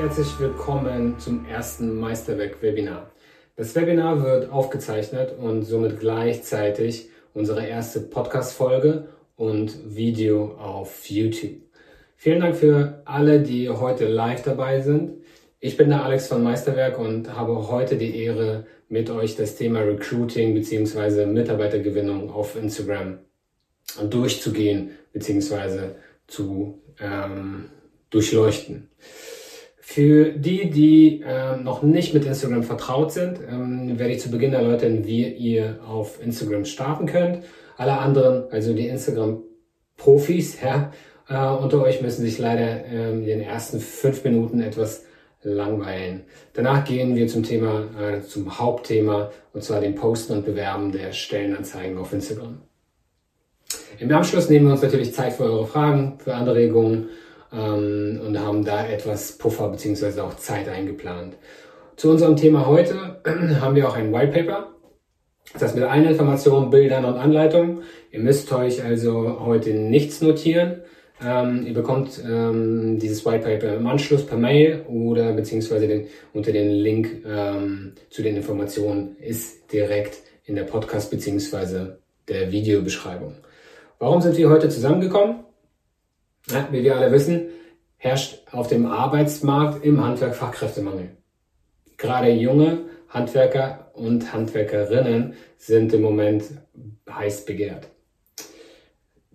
herzlich 0.00 0.40
willkommen 0.40 1.18
zum 1.18 1.44
ersten 1.44 2.00
Meisterwerk-Webinar. 2.00 3.10
Das 3.54 3.74
Webinar 3.74 4.22
wird 4.22 4.50
aufgezeichnet 4.50 5.36
und 5.38 5.64
somit 5.64 6.00
gleichzeitig 6.00 7.10
unsere 7.34 7.66
erste 7.66 8.00
Podcast-Folge 8.00 9.08
und 9.36 9.94
Video 9.94 10.54
auf 10.54 11.10
YouTube. 11.10 11.60
Vielen 12.16 12.40
Dank 12.40 12.56
für 12.56 13.02
alle, 13.04 13.40
die 13.40 13.68
heute 13.68 14.08
live 14.08 14.42
dabei 14.42 14.80
sind. 14.80 15.22
Ich 15.58 15.76
bin 15.76 15.90
der 15.90 16.02
Alex 16.02 16.28
von 16.28 16.42
Meisterwerk 16.42 16.98
und 16.98 17.36
habe 17.36 17.68
heute 17.68 17.98
die 17.98 18.24
Ehre, 18.24 18.66
mit 18.88 19.10
euch 19.10 19.36
das 19.36 19.56
Thema 19.56 19.80
Recruiting 19.80 20.54
bzw. 20.54 21.26
Mitarbeitergewinnung 21.26 22.30
auf 22.30 22.56
Instagram 22.56 23.18
durchzugehen 24.08 24.92
bzw. 25.12 25.90
zu 26.26 26.80
ähm, 26.98 27.66
durchleuchten. 28.08 28.88
Für 29.92 30.26
die, 30.26 30.70
die 30.70 31.20
äh, 31.26 31.56
noch 31.56 31.82
nicht 31.82 32.14
mit 32.14 32.24
Instagram 32.24 32.62
vertraut 32.62 33.10
sind, 33.10 33.40
ähm, 33.50 33.98
werde 33.98 34.12
ich 34.12 34.20
zu 34.20 34.30
Beginn 34.30 34.52
erläutern, 34.52 35.04
wie 35.04 35.26
ihr 35.26 35.80
auf 35.84 36.22
Instagram 36.22 36.64
starten 36.64 37.06
könnt. 37.06 37.42
Alle 37.76 37.98
anderen, 37.98 38.44
also 38.52 38.72
die 38.72 38.86
Instagram-Profis, 38.86 40.60
ja, 40.62 40.92
äh, 41.28 41.60
unter 41.60 41.82
euch 41.82 42.02
müssen 42.02 42.22
sich 42.22 42.38
leider 42.38 42.84
äh, 42.84 43.10
in 43.10 43.26
den 43.26 43.40
ersten 43.40 43.80
fünf 43.80 44.22
Minuten 44.22 44.60
etwas 44.60 45.06
langweilen. 45.42 46.22
Danach 46.52 46.84
gehen 46.84 47.16
wir 47.16 47.26
zum 47.26 47.42
Thema, 47.42 47.88
äh, 48.00 48.20
zum 48.20 48.60
Hauptthema, 48.60 49.32
und 49.52 49.64
zwar 49.64 49.80
dem 49.80 49.96
Posten 49.96 50.34
und 50.34 50.44
Bewerben 50.44 50.92
der 50.92 51.10
Stellenanzeigen 51.10 51.98
auf 51.98 52.12
Instagram. 52.12 52.60
Im 53.98 54.12
Anschluss 54.12 54.50
nehmen 54.50 54.66
wir 54.66 54.72
uns 54.72 54.82
natürlich 54.82 55.12
Zeit 55.12 55.32
für 55.32 55.46
eure 55.46 55.66
Fragen, 55.66 56.20
für 56.20 56.34
Anregungen 56.34 57.08
ähm, 57.52 58.20
und 58.24 58.38
haben 58.38 58.64
da 58.64 58.86
etwas 58.86 59.38
Puffer 59.38 59.68
beziehungsweise 59.68 60.24
auch 60.24 60.36
Zeit 60.36 60.68
eingeplant. 60.68 61.36
Zu 61.96 62.10
unserem 62.10 62.36
Thema 62.36 62.66
heute 62.66 63.20
haben 63.60 63.74
wir 63.74 63.88
auch 63.88 63.96
ein 63.96 64.12
White 64.12 64.32
Paper. 64.32 64.68
Das 65.52 65.62
heißt 65.62 65.74
mit 65.74 65.84
allen 65.84 66.06
Informationen, 66.06 66.70
Bildern 66.70 67.04
und 67.04 67.14
Anleitungen. 67.14 67.82
Ihr 68.12 68.20
müsst 68.20 68.52
euch 68.52 68.84
also 68.84 69.40
heute 69.40 69.70
nichts 69.74 70.20
notieren. 70.20 70.82
Ähm, 71.22 71.66
ihr 71.66 71.74
bekommt 71.74 72.22
ähm, 72.24 72.98
dieses 72.98 73.26
White 73.26 73.44
Paper 73.44 73.74
im 73.74 73.86
Anschluss 73.86 74.24
per 74.24 74.38
Mail 74.38 74.84
oder 74.88 75.32
beziehungsweise 75.32 75.86
den, 75.86 76.06
unter 76.32 76.52
den 76.52 76.70
Link 76.70 77.24
ähm, 77.26 77.92
zu 78.08 78.22
den 78.22 78.36
Informationen 78.36 79.16
ist 79.18 79.70
direkt 79.72 80.18
in 80.44 80.54
der 80.54 80.64
Podcast 80.64 81.10
beziehungsweise 81.10 81.98
der 82.28 82.50
Videobeschreibung. 82.50 83.34
Warum 83.98 84.22
sind 84.22 84.38
wir 84.38 84.48
heute 84.48 84.70
zusammengekommen? 84.70 85.44
Wie 86.46 86.82
wir 86.82 86.96
alle 86.96 87.12
wissen, 87.12 87.48
herrscht 87.96 88.42
auf 88.50 88.68
dem 88.68 88.86
Arbeitsmarkt 88.86 89.84
im 89.84 90.02
Handwerk 90.02 90.34
Fachkräftemangel. 90.34 91.10
Gerade 91.96 92.30
junge 92.30 92.78
Handwerker 93.08 93.90
und 93.94 94.32
Handwerkerinnen 94.32 95.34
sind 95.58 95.92
im 95.92 96.02
Moment 96.02 96.44
heiß 97.10 97.44
begehrt. 97.44 97.88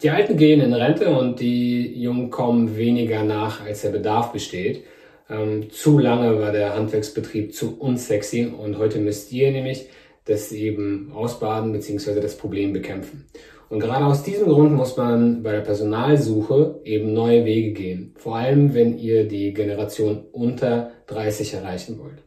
Die 0.01 0.09
Alten 0.09 0.35
gehen 0.35 0.61
in 0.61 0.73
Rente 0.73 1.09
und 1.09 1.39
die 1.39 2.01
Jungen 2.01 2.29
kommen 2.29 2.75
weniger 2.75 3.23
nach, 3.23 3.63
als 3.63 3.83
der 3.83 3.89
Bedarf 3.89 4.31
besteht. 4.31 4.83
Ähm, 5.29 5.69
zu 5.69 5.97
lange 5.97 6.39
war 6.39 6.51
der 6.51 6.75
Handwerksbetrieb 6.75 7.53
zu 7.53 7.79
unsexy 7.79 8.45
und 8.45 8.77
heute 8.77 8.99
müsst 8.99 9.31
ihr 9.31 9.51
nämlich 9.51 9.89
das 10.25 10.51
eben 10.51 11.11
ausbaden 11.13 11.71
bzw. 11.71 12.19
das 12.19 12.37
Problem 12.37 12.73
bekämpfen. 12.73 13.25
Und 13.69 13.79
gerade 13.79 14.05
aus 14.05 14.23
diesem 14.23 14.47
Grund 14.47 14.73
muss 14.73 14.95
man 14.95 15.41
bei 15.41 15.51
der 15.51 15.61
Personalsuche 15.61 16.81
eben 16.83 17.13
neue 17.13 17.45
Wege 17.45 17.71
gehen. 17.71 18.13
Vor 18.17 18.35
allem, 18.35 18.73
wenn 18.73 18.97
ihr 18.97 19.27
die 19.27 19.53
Generation 19.53 20.25
unter 20.31 20.91
30 21.07 21.55
erreichen 21.55 21.99
wollt. 21.99 22.23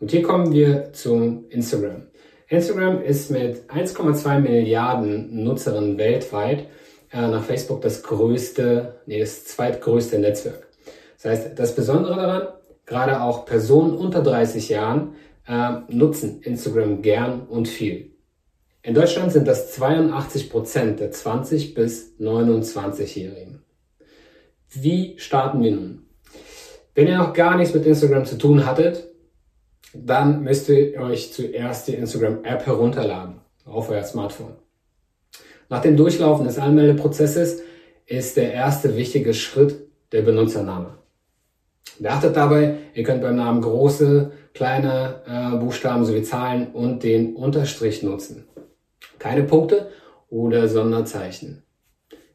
Und 0.00 0.10
hier 0.10 0.22
kommen 0.22 0.52
wir 0.52 0.92
zum 0.92 1.44
Instagram. 1.50 2.06
Instagram 2.48 3.02
ist 3.02 3.30
mit 3.30 3.70
1,2 3.70 4.40
Milliarden 4.40 5.44
Nutzerinnen 5.44 5.98
weltweit 5.98 6.66
äh, 7.12 7.28
nach 7.28 7.44
Facebook 7.44 7.80
das 7.82 8.02
größte, 8.02 9.00
nee, 9.06 9.20
das 9.20 9.44
zweitgrößte 9.44 10.18
Netzwerk. 10.18 10.66
Das 11.22 11.30
heißt, 11.30 11.58
das 11.58 11.74
Besondere 11.74 12.16
daran, 12.16 12.48
gerade 12.86 13.20
auch 13.22 13.44
Personen 13.44 13.94
unter 13.94 14.22
30 14.22 14.68
Jahren 14.68 15.14
äh, 15.46 15.72
nutzen 15.88 16.40
Instagram 16.42 17.02
gern 17.02 17.42
und 17.42 17.68
viel. 17.68 18.10
In 18.82 18.94
Deutschland 18.94 19.30
sind 19.30 19.46
das 19.46 19.72
82 19.72 20.48
Prozent 20.48 21.00
der 21.00 21.10
20 21.10 21.74
bis 21.74 22.14
29-Jährigen. 22.18 23.62
Wie 24.70 25.18
starten 25.18 25.62
wir 25.62 25.72
nun? 25.72 26.06
Wenn 26.94 27.06
ihr 27.06 27.18
noch 27.18 27.34
gar 27.34 27.56
nichts 27.58 27.74
mit 27.74 27.84
Instagram 27.84 28.24
zu 28.24 28.38
tun 28.38 28.64
hattet, 28.64 29.10
dann 29.92 30.42
müsst 30.44 30.68
ihr 30.70 30.98
euch 30.98 31.32
zuerst 31.32 31.88
die 31.88 31.94
Instagram-App 31.94 32.64
herunterladen 32.64 33.40
auf 33.66 33.90
euer 33.90 34.02
Smartphone. 34.02 34.56
Nach 35.68 35.82
dem 35.82 35.96
Durchlaufen 35.96 36.46
des 36.46 36.58
Anmeldeprozesses 36.58 37.62
ist 38.06 38.36
der 38.36 38.52
erste 38.54 38.96
wichtige 38.96 39.34
Schritt 39.34 39.88
der 40.12 40.22
Benutzername. 40.22 40.96
Beachtet 41.98 42.34
dabei, 42.34 42.78
ihr 42.94 43.02
könnt 43.04 43.20
beim 43.20 43.36
Namen 43.36 43.60
große, 43.60 44.32
kleine 44.54 45.22
äh, 45.26 45.56
Buchstaben 45.58 46.06
sowie 46.06 46.22
Zahlen 46.22 46.68
und 46.72 47.02
den 47.02 47.36
Unterstrich 47.36 48.02
nutzen. 48.02 48.46
Keine 49.20 49.44
Punkte 49.44 49.90
oder 50.30 50.66
Sonderzeichen. 50.66 51.62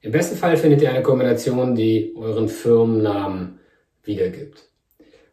Im 0.01 0.11
besten 0.11 0.37
Fall 0.37 0.55
findet 0.55 0.83
ihr 0.83 0.91
eine 0.91 1.01
Kombination, 1.01 1.75
die 1.75 2.13
euren 2.15 2.47
Firmennamen 2.47 3.59
wiedergibt. 4.03 4.69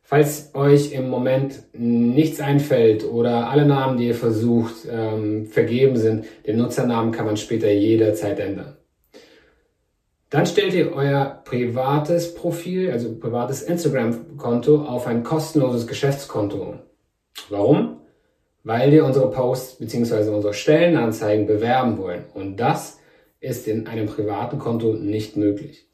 Falls 0.03 0.55
euch 0.55 0.93
im 0.93 1.11
Moment 1.11 1.63
nichts 1.75 2.41
einfällt 2.41 3.05
oder 3.05 3.51
alle 3.51 3.67
Namen, 3.67 3.99
die 3.99 4.09
ihr 4.09 4.15
versucht, 4.15 4.87
ähm, 4.91 5.47
vergeben 5.47 5.97
sind, 5.97 6.25
den 6.47 6.57
Nutzernamen 6.57 7.13
kann 7.13 7.27
man 7.27 7.37
später 7.37 7.71
jederzeit 7.71 8.41
ändern. 8.41 8.79
Dann 10.31 10.47
stellt 10.47 10.73
ihr 10.73 10.93
euer 10.93 11.43
privates 11.45 12.35
Profil, 12.35 12.91
also 12.91 13.15
privates 13.19 13.61
Instagram-Konto 13.63 14.83
auf 14.83 15.07
ein 15.07 15.23
kostenloses 15.23 15.87
Geschäftskonto. 15.87 16.77
Warum? 17.51 17.92
Weil 18.65 18.93
wir 18.93 19.05
unsere 19.05 19.31
Posts 19.31 19.79
bzw. 19.79 20.31
unsere 20.31 20.55
Stellenanzeigen 20.55 21.47
bewerben 21.47 21.99
wollen. 21.99 22.25
Und 22.35 22.57
das 22.59 22.99
ist 23.41 23.67
in 23.67 23.87
einem 23.87 24.07
privaten 24.07 24.59
Konto 24.59 24.95
nicht 24.95 25.37
möglich. 25.37 25.87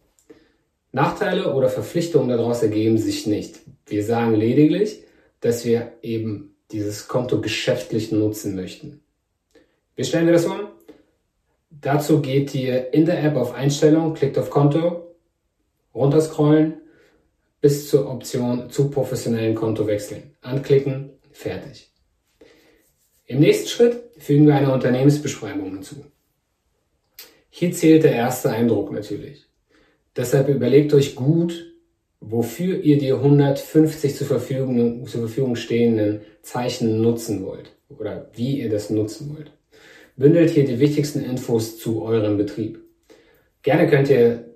Nachteile 0.93 1.55
oder 1.55 1.69
Verpflichtungen 1.69 2.29
daraus 2.29 2.63
ergeben 2.63 2.99
sich 2.99 3.27
nicht. 3.27 3.61
Wir 3.87 4.05
sagen 4.05 4.35
lediglich, 4.35 5.03
dass 5.41 5.65
wir 5.65 5.93
eben 6.03 6.57
dieses 6.73 7.09
Konto 7.09 7.41
geschäftlich 7.41 8.13
nutzen 8.13 8.55
möchten. 8.55 9.01
Wie 9.97 10.05
stellen 10.05 10.27
wir 10.27 10.33
das 10.33 10.47
um? 10.47 10.69
Dazu 11.71 12.21
geht 12.21 12.55
ihr 12.55 12.93
in 12.93 13.07
der 13.07 13.23
App 13.23 13.37
auf 13.37 13.55
Einstellung, 13.55 14.15
klickt 14.15 14.39
auf 14.39 14.51
Konto, 14.51 15.15
runterscrollen 15.95 16.81
bis 17.61 17.89
zur 17.89 18.09
Option 18.11 18.71
zu 18.71 18.91
professionellen 18.91 19.55
Konto 19.55 19.87
wechseln. 19.87 20.35
Anklicken, 20.41 21.11
fertig. 21.33 21.88
Im 23.29 23.41
nächsten 23.41 23.69
Schritt 23.69 24.01
fügen 24.17 24.47
wir 24.47 24.55
eine 24.55 24.73
Unternehmensbeschreibung 24.73 25.71
hinzu. 25.71 25.97
Hier 27.51 27.73
zählt 27.73 28.05
der 28.05 28.13
erste 28.13 28.51
Eindruck 28.51 28.91
natürlich. 28.91 29.45
Deshalb 30.17 30.49
überlegt 30.49 30.95
euch 30.95 31.15
gut, 31.15 31.75
wofür 32.21 32.81
ihr 32.81 32.97
die 32.97 33.13
150 33.13 34.17
zur 34.17 34.27
Verfügung, 34.27 35.07
zur 35.07 35.21
Verfügung 35.21 35.57
stehenden 35.57 36.23
Zeichen 36.41 37.03
nutzen 37.03 37.45
wollt 37.45 37.77
oder 37.91 38.31
wie 38.35 38.61
ihr 38.61 38.71
das 38.71 38.89
nutzen 38.89 39.37
wollt. 39.37 39.53
Bündelt 40.17 40.49
hier 40.49 40.65
die 40.65 40.81
wichtigsten 40.81 41.23
Infos 41.23 41.79
zu 41.79 42.03
eurem 42.03 42.39
Betrieb. 42.39 42.81
Gerne 43.63 43.89
könnt 43.89 44.09
ihr 44.09 44.55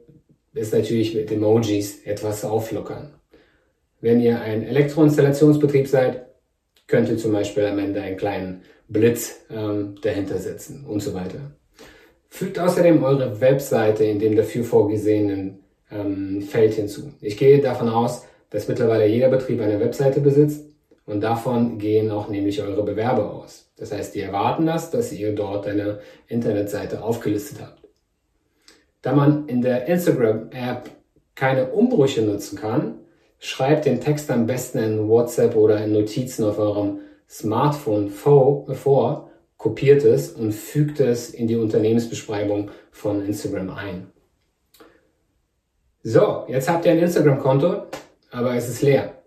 es 0.55 0.73
natürlich 0.73 1.15
mit 1.15 1.31
Emojis 1.31 2.07
etwas 2.07 2.43
auflockern. 2.43 3.13
Wenn 4.01 4.23
ihr 4.23 4.41
ein 4.41 4.63
Elektroinstallationsbetrieb 4.63 5.87
seid, 5.87 6.32
könnt 6.93 7.09
ihr 7.09 7.17
zum 7.17 7.33
Beispiel 7.33 7.65
am 7.65 7.79
Ende 7.79 8.03
einen 8.03 8.19
kleinen 8.19 8.61
Blitz 8.87 9.47
ähm, 9.51 9.95
dahinter 10.03 10.37
setzen 10.37 10.85
und 10.85 11.01
so 11.01 11.15
weiter. 11.15 11.53
Fügt 12.29 12.59
außerdem 12.59 13.03
eure 13.03 13.41
Webseite 13.41 14.05
in 14.05 14.19
dem 14.19 14.37
dafür 14.37 14.63
vorgesehenen 14.63 15.61
ähm, 15.91 16.43
Feld 16.43 16.75
hinzu. 16.75 17.15
Ich 17.23 17.39
gehe 17.39 17.63
davon 17.63 17.89
aus, 17.89 18.27
dass 18.51 18.69
mittlerweile 18.69 19.07
jeder 19.07 19.31
Betrieb 19.31 19.63
eine 19.63 19.81
Webseite 19.81 20.21
besitzt 20.21 20.67
und 21.07 21.23
davon 21.23 21.79
gehen 21.79 22.11
auch 22.11 22.29
nämlich 22.29 22.61
eure 22.61 22.85
Bewerber 22.85 23.33
aus. 23.33 23.73
Das 23.79 23.91
heißt, 23.91 24.15
die 24.15 24.21
erwarten 24.21 24.67
das, 24.67 24.91
dass 24.91 25.13
ihr 25.13 25.35
dort 25.35 25.67
eine 25.67 26.01
Internetseite 26.29 27.03
aufgelistet 27.03 27.63
habt. 27.63 27.89
Da 29.01 29.15
man 29.15 29.49
in 29.49 29.63
der 29.63 29.87
Instagram-App 29.89 30.91
keine 31.35 31.71
Umbrüche 31.71 32.21
nutzen 32.21 32.59
kann, 32.59 32.99
Schreibt 33.45 33.87
den 33.87 34.01
Text 34.01 34.31
am 34.31 34.47
besten 34.47 34.79
in 34.79 35.09
WhatsApp 35.09 35.57
oder 35.57 35.85
in 35.85 35.91
Notizen 35.91 36.45
auf 36.45 36.61
eurem 36.61 37.01
Smartphone 37.29 38.09
vor, 38.09 39.31
kopiert 39.57 40.05
es 40.05 40.31
und 40.31 40.53
fügt 40.53 41.01
es 41.01 41.31
in 41.31 41.49
die 41.49 41.57
Unternehmensbeschreibung 41.57 42.71
von 42.93 43.27
Instagram 43.27 43.71
ein. 43.71 44.07
So, 46.05 46.45
jetzt 46.47 46.69
habt 46.69 46.87
ihr 46.87 46.93
ein 46.93 47.01
Instagram-Konto, 47.01 47.87
aber 48.31 48.55
es 48.55 48.69
ist 48.69 48.81
leer. 48.81 49.25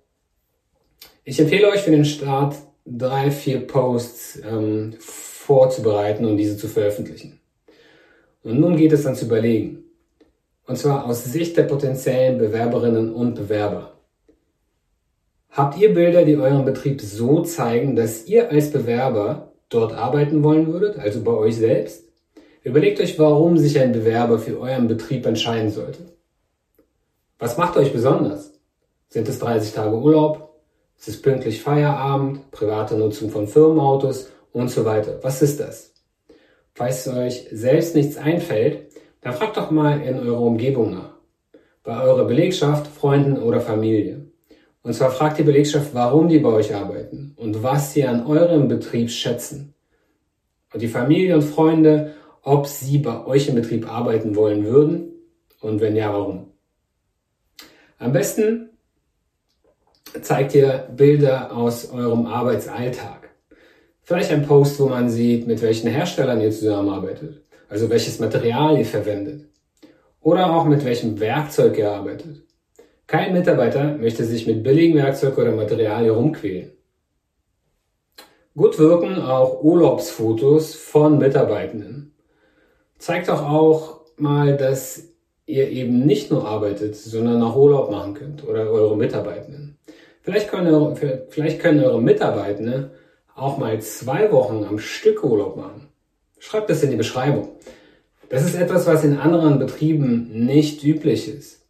Ich 1.25 1.38
empfehle 1.38 1.68
euch 1.68 1.81
für 1.81 1.91
den 1.91 2.06
Start 2.06 2.56
drei, 2.85 3.29
vier 3.31 3.68
Posts 3.68 4.44
ähm, 4.50 4.95
vorzubereiten 4.97 6.23
und 6.23 6.38
diese 6.38 6.56
zu 6.56 6.69
veröffentlichen. 6.69 7.41
Und 8.44 8.61
nun 8.61 8.77
geht 8.77 8.94
es 8.94 9.03
dann 9.03 9.15
zu 9.15 9.25
überlegen. 9.25 9.83
Und 10.68 10.77
zwar 10.77 11.06
aus 11.06 11.25
Sicht 11.25 11.57
der 11.57 11.63
potenziellen 11.63 12.38
Bewerberinnen 12.38 13.13
und 13.13 13.35
Bewerber. 13.35 13.94
Habt 15.56 15.78
ihr 15.78 15.94
Bilder, 15.94 16.25
die 16.25 16.36
euren 16.36 16.66
Betrieb 16.66 17.00
so 17.00 17.42
zeigen, 17.42 17.96
dass 17.96 18.25
ihr 18.25 18.52
als 18.52 18.72
Bewerber 18.72 19.54
dort 19.69 19.94
arbeiten 19.94 20.44
wollen 20.44 20.68
würdet, 20.68 21.00
also 21.00 21.24
bei 21.24 21.31
euch 21.31 21.56
selbst? 21.56 22.04
Überlegt 22.63 23.00
euch, 23.00 23.18
warum 23.18 23.57
sich 23.57 23.80
ein 23.80 23.94
Bewerber 23.94 24.38
für 24.38 24.60
euren 24.60 24.90
Betrieb 24.90 25.25
entscheiden 25.25 25.72
sollte. 25.72 26.00
Was 27.40 27.57
macht 27.57 27.78
euch 27.78 27.94
besonders? 27.94 28.52
Sind 29.07 29.30
es 29.30 29.40
30 29.40 29.74
Tage 29.74 29.96
Urlaub? 29.96 30.60
Ist 31.00 31.07
es 31.07 31.22
pünktlich 31.22 31.62
Feierabend, 31.62 32.52
private 32.52 32.98
Nutzung 32.98 33.30
von 33.30 33.48
Firmenautos 33.48 34.30
und 34.52 34.69
so 34.69 34.84
weiter? 34.84 35.19
Was 35.22 35.42
ist 35.42 35.62
das? 35.62 35.94
Falls 36.74 37.07
euch 37.07 37.48
selbst 37.50 37.96
nichts 37.96 38.18
einfällt, 38.18 38.92
dann 39.22 39.31
fragt 39.31 39.56
doch 39.56 39.72
mal 39.72 40.02
in 40.02 40.19
eurer 40.19 40.42
Umgebung 40.42 40.92
nach. 40.92 41.12
Bei 41.81 42.04
eurer 42.04 42.25
Belegschaft, 42.25 42.88
Freunden 42.88 43.42
oder 43.42 43.62
Familie. 43.62 44.25
Und 44.85 44.93
zwar 44.93 45.09
fragt 45.09 45.39
die 45.39 45.43
Belegschaft, 45.43 45.95
warum 45.95 46.27
die 46.27 46.37
bei 46.37 46.49
euch 46.49 46.75
arbeiten 46.75 47.33
und 47.37 47.63
was 47.63 47.93
sie 47.93 48.05
an 48.05 48.27
eurem 48.27 48.67
Betrieb 48.67 49.09
schätzen. 49.09 49.73
Und 50.71 50.79
die 50.79 50.87
Familie 50.87 51.33
und 51.33 51.41
Freunde, 51.41 52.13
ob 52.43 52.67
sie 52.67 52.99
bei 52.99 53.25
euch 53.25 53.47
im 53.47 53.55
Betrieb 53.55 53.91
arbeiten 53.91 54.35
wollen 54.35 54.63
würden 54.63 55.11
und 55.59 55.81
wenn 55.81 55.95
ja, 55.95 56.13
warum. 56.13 56.51
Am 57.97 58.13
besten 58.13 58.69
zeigt 60.21 60.53
ihr 60.53 60.87
Bilder 60.95 61.57
aus 61.57 61.89
eurem 61.89 62.27
Arbeitsalltag. 62.27 63.31
Vielleicht 64.03 64.29
ein 64.29 64.45
Post, 64.45 64.79
wo 64.79 64.85
man 64.85 65.09
sieht, 65.09 65.47
mit 65.47 65.63
welchen 65.63 65.89
Herstellern 65.89 66.41
ihr 66.41 66.51
zusammenarbeitet, 66.51 67.41
also 67.69 67.89
welches 67.89 68.19
Material 68.19 68.77
ihr 68.77 68.85
verwendet. 68.85 69.49
Oder 70.21 70.53
auch 70.53 70.65
mit 70.65 70.85
welchem 70.85 71.19
Werkzeug 71.19 71.75
ihr 71.79 71.89
arbeitet. 71.89 72.44
Kein 73.07 73.34
Mitarbeiter 73.34 73.98
möchte 73.98 74.25
sich 74.25 74.48
mit 74.48 74.63
billigem 74.63 74.98
Werkzeug 74.98 75.38
oder 75.38 75.52
Material 75.52 76.06
herumquälen. 76.06 76.72
Gut 78.56 78.80
wirken 78.80 79.22
auch 79.22 79.62
Urlaubsfotos 79.62 80.75
von 80.75 81.18
Mitarbeitenden. 81.18 82.16
Zeigt 82.98 83.30
doch 83.30 83.44
auch 83.44 84.02
mal, 84.18 84.57
dass 84.57 85.10
ihr 85.46 85.69
eben 85.69 86.06
nicht 86.06 86.31
nur 86.31 86.48
arbeitet, 86.48 86.96
sondern 86.96 87.44
auch 87.44 87.56
Urlaub 87.56 87.92
machen 87.92 88.16
könnt 88.16 88.48
oder 88.48 88.69
eure 88.72 88.98
Mitarbeitenden. 88.98 89.78
Vielleicht 90.22 90.50
können, 90.50 90.74
eure, 90.74 91.28
vielleicht 91.30 91.60
können 91.60 91.84
eure 91.84 92.02
Mitarbeitenden 92.02 92.90
auch 93.36 93.57
mal 93.57 93.80
zwei 93.81 94.31
Wochen 94.31 94.63
am 94.63 94.80
Stück 94.80 95.24
Urlaub 95.24 95.57
machen. 95.57 95.90
Schreibt 96.40 96.69
das 96.69 96.81
in 96.81 96.90
die 96.90 96.96
Beschreibung. 96.96 97.50
Das 98.30 98.44
ist 98.44 98.56
etwas, 98.56 98.88
was 98.88 99.04
in 99.04 99.18
anderen 99.18 99.60
Betrieben 99.60 100.46
nicht 100.46 100.84
üblich 100.84 101.28
ist. 101.28 101.64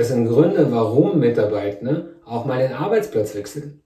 Das 0.00 0.08
sind 0.08 0.28
Gründe, 0.28 0.72
warum 0.72 1.18
Mitarbeitende 1.18 2.14
auch 2.24 2.46
mal 2.46 2.66
den 2.66 2.72
Arbeitsplatz 2.72 3.34
wechseln. 3.34 3.82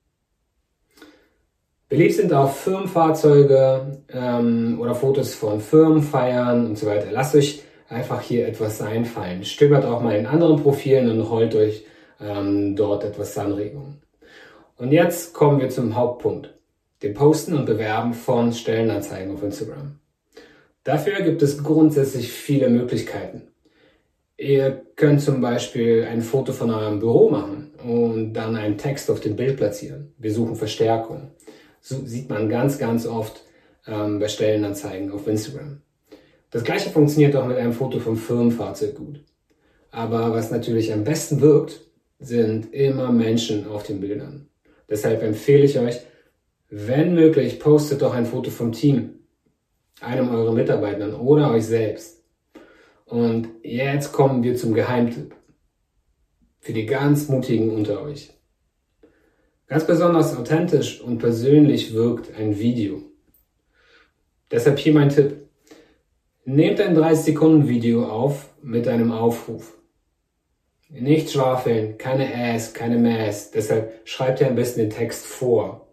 Beliebt 1.89 2.15
sind 2.15 2.33
auch 2.33 2.53
Firmenfahrzeuge 2.53 3.99
ähm, 4.13 4.79
oder 4.81 4.95
Fotos 4.95 5.35
von 5.35 5.61
Firmenfeiern 5.61 6.67
und 6.67 6.79
so 6.79 6.87
weiter. 6.87 7.09
Lasst 7.11 7.35
euch 7.35 7.65
einfach 7.89 8.21
hier 8.21 8.47
etwas 8.47 8.81
einfallen. 8.81 9.43
Stöbert 9.43 9.85
auch 9.85 10.03
mal 10.03 10.15
in 10.15 10.27
anderen 10.27 10.63
Profilen 10.63 11.11
und 11.11 11.29
holt 11.31 11.57
euch 11.57 11.85
ähm, 12.21 12.77
dort 12.77 13.03
etwas 13.03 13.37
Anregungen. 13.37 14.01
Und 14.77 14.93
jetzt 14.93 15.35
kommen 15.35 15.61
wir 15.61 15.69
zum 15.69 15.97
Hauptpunkt, 15.97 16.55
dem 17.03 17.15
Posten 17.15 17.55
und 17.55 17.67
Bewerben 17.67 18.15
von 18.15 18.53
Stellenanzeigen 18.53 19.35
auf 19.35 19.43
Instagram. 19.43 19.99
Dafür 20.85 21.23
gibt 21.23 21.43
es 21.43 21.65
grundsätzlich 21.65 22.31
viele 22.31 22.69
Möglichkeiten. 22.71 23.49
Ihr 24.45 24.83
könnt 24.97 25.23
zum 25.23 25.41
Beispiel 25.41 26.05
ein 26.05 26.21
Foto 26.21 26.53
von 26.53 26.71
eurem 26.71 26.99
Büro 26.99 27.31
machen 27.31 27.71
und 27.83 28.35
dann 28.35 28.57
einen 28.57 28.77
Text 28.77 29.11
auf 29.11 29.21
dem 29.21 29.37
Bild 29.37 29.57
platzieren. 29.57 30.13
Wir 30.19 30.35
suchen 30.35 30.55
Verstärkung. 30.55 31.31
So 31.81 32.05
sieht 32.05 32.29
man 32.29 32.51
ganz, 32.51 32.79
ganz 32.79 33.07
oft 33.07 33.43
ähm, 33.87 34.19
bei 34.19 34.29
Stellenanzeigen 34.29 35.13
auf 35.13 35.27
Instagram. 35.27 35.81
Das 36.51 36.63
gleiche 36.63 36.91
funktioniert 36.91 37.35
auch 37.37 37.47
mit 37.47 37.57
einem 37.57 37.73
Foto 37.73 38.01
vom 38.01 38.19
Firmenfahrzeug 38.19 38.95
gut. 38.97 39.25
Aber 39.91 40.35
was 40.35 40.51
natürlich 40.51 40.93
am 40.93 41.05
besten 41.05 41.41
wirkt, 41.41 41.81
sind 42.19 42.75
immer 42.75 43.13
Menschen 43.13 43.67
auf 43.67 43.85
den 43.85 44.01
Bildern. 44.01 44.51
Deshalb 44.91 45.23
empfehle 45.23 45.65
ich 45.65 45.79
euch, 45.79 46.01
wenn 46.69 47.15
möglich, 47.15 47.61
postet 47.61 48.03
doch 48.03 48.13
ein 48.13 48.27
Foto 48.27 48.51
vom 48.51 48.73
Team, 48.73 49.21
einem 50.03 50.29
eurer 50.29 50.53
Mitarbeitern 50.53 51.15
oder 51.15 51.51
euch 51.51 51.65
selbst. 51.65 52.24
Und 53.15 53.47
jetzt 53.63 54.13
kommen 54.13 54.43
wir 54.43 54.57
zum 54.57 54.75
Geheimtipp. 54.75 55.37
Für 56.59 56.73
die 56.73 56.85
ganz 56.85 57.29
Mutigen 57.29 57.71
unter 57.71 58.03
euch. 58.03 58.33
Ganz 59.69 59.87
besonders 59.87 60.37
authentisch 60.37 61.01
und 61.01 61.19
persönlich 61.19 61.95
wirkt 61.95 62.35
ein 62.37 62.59
Video. 62.59 63.03
Deshalb 64.51 64.81
hier 64.81 64.95
mein 64.95 65.11
Tipp. 65.11 65.49
Nehmt 66.45 66.81
ein 66.81 66.97
30 66.97 67.27
Sekunden 67.27 67.69
Video 67.69 68.05
auf 68.05 68.49
mit 68.63 68.89
einem 68.89 69.13
Aufruf. 69.13 69.79
Nicht 70.89 71.31
schwafeln, 71.31 71.97
keine 71.99 72.35
Äs, 72.35 72.75
keine 72.75 72.99
Mäs. 72.99 73.53
Deshalb 73.53 73.93
schreibt 74.03 74.41
ihr 74.41 74.49
ein 74.49 74.57
bisschen 74.57 74.89
den 74.89 74.91
Text 74.91 75.25
vor. 75.25 75.87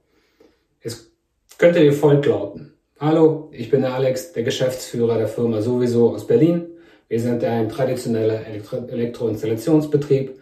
Es 0.79 1.11
könnte 1.59 1.83
wie 1.83 1.91
folgt 1.91 2.25
lauten. 2.25 2.73
Hallo, 2.99 3.51
ich 3.51 3.69
bin 3.69 3.81
der 3.81 3.93
Alex, 3.93 4.33
der 4.33 4.41
Geschäftsführer 4.41 5.19
der 5.19 5.27
Firma 5.27 5.61
sowieso 5.61 6.15
aus 6.15 6.25
Berlin. 6.25 6.70
Wir 7.11 7.19
sind 7.19 7.43
ein 7.43 7.67
traditioneller 7.67 8.47
Elektro 8.47 8.87
Elektroinstallationsbetrieb 8.87 10.39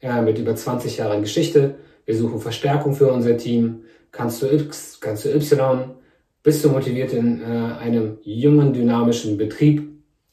äh, 0.00 0.22
mit 0.22 0.38
über 0.38 0.54
20 0.54 0.98
Jahren 0.98 1.22
Geschichte. 1.22 1.74
Wir 2.04 2.16
suchen 2.16 2.38
Verstärkung 2.38 2.94
für 2.94 3.12
unser 3.12 3.36
Team. 3.36 3.86
Kannst 4.12 4.40
du 4.40 4.46
X, 4.46 5.00
kannst 5.00 5.24
du 5.24 5.34
Y? 5.34 5.96
Bist 6.44 6.64
du 6.64 6.68
motiviert 6.68 7.12
in 7.12 7.40
äh, 7.40 7.44
einem 7.44 8.18
jungen, 8.22 8.72
dynamischen 8.72 9.36
Betrieb 9.36 9.82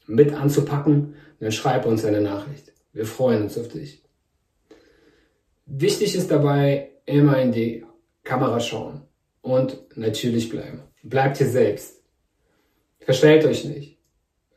mit 0.05 0.31
anzupacken? 0.31 1.15
Dann 1.39 1.51
schreib 1.51 1.87
uns 1.87 2.05
eine 2.05 2.21
Nachricht. 2.21 2.71
Wir 2.93 3.07
freuen 3.07 3.41
uns 3.41 3.57
auf 3.57 3.69
dich. 3.69 4.03
Wichtig 5.65 6.15
ist 6.15 6.29
dabei 6.29 6.91
immer 7.07 7.41
in 7.41 7.51
die 7.51 7.83
Kamera 8.23 8.59
schauen 8.59 9.01
und 9.41 9.79
natürlich 9.95 10.49
bleiben. 10.49 10.81
Bleibt 11.01 11.37
hier 11.37 11.49
selbst. 11.49 12.03
Verstellt 12.99 13.43
euch 13.43 13.65
nicht. 13.65 13.98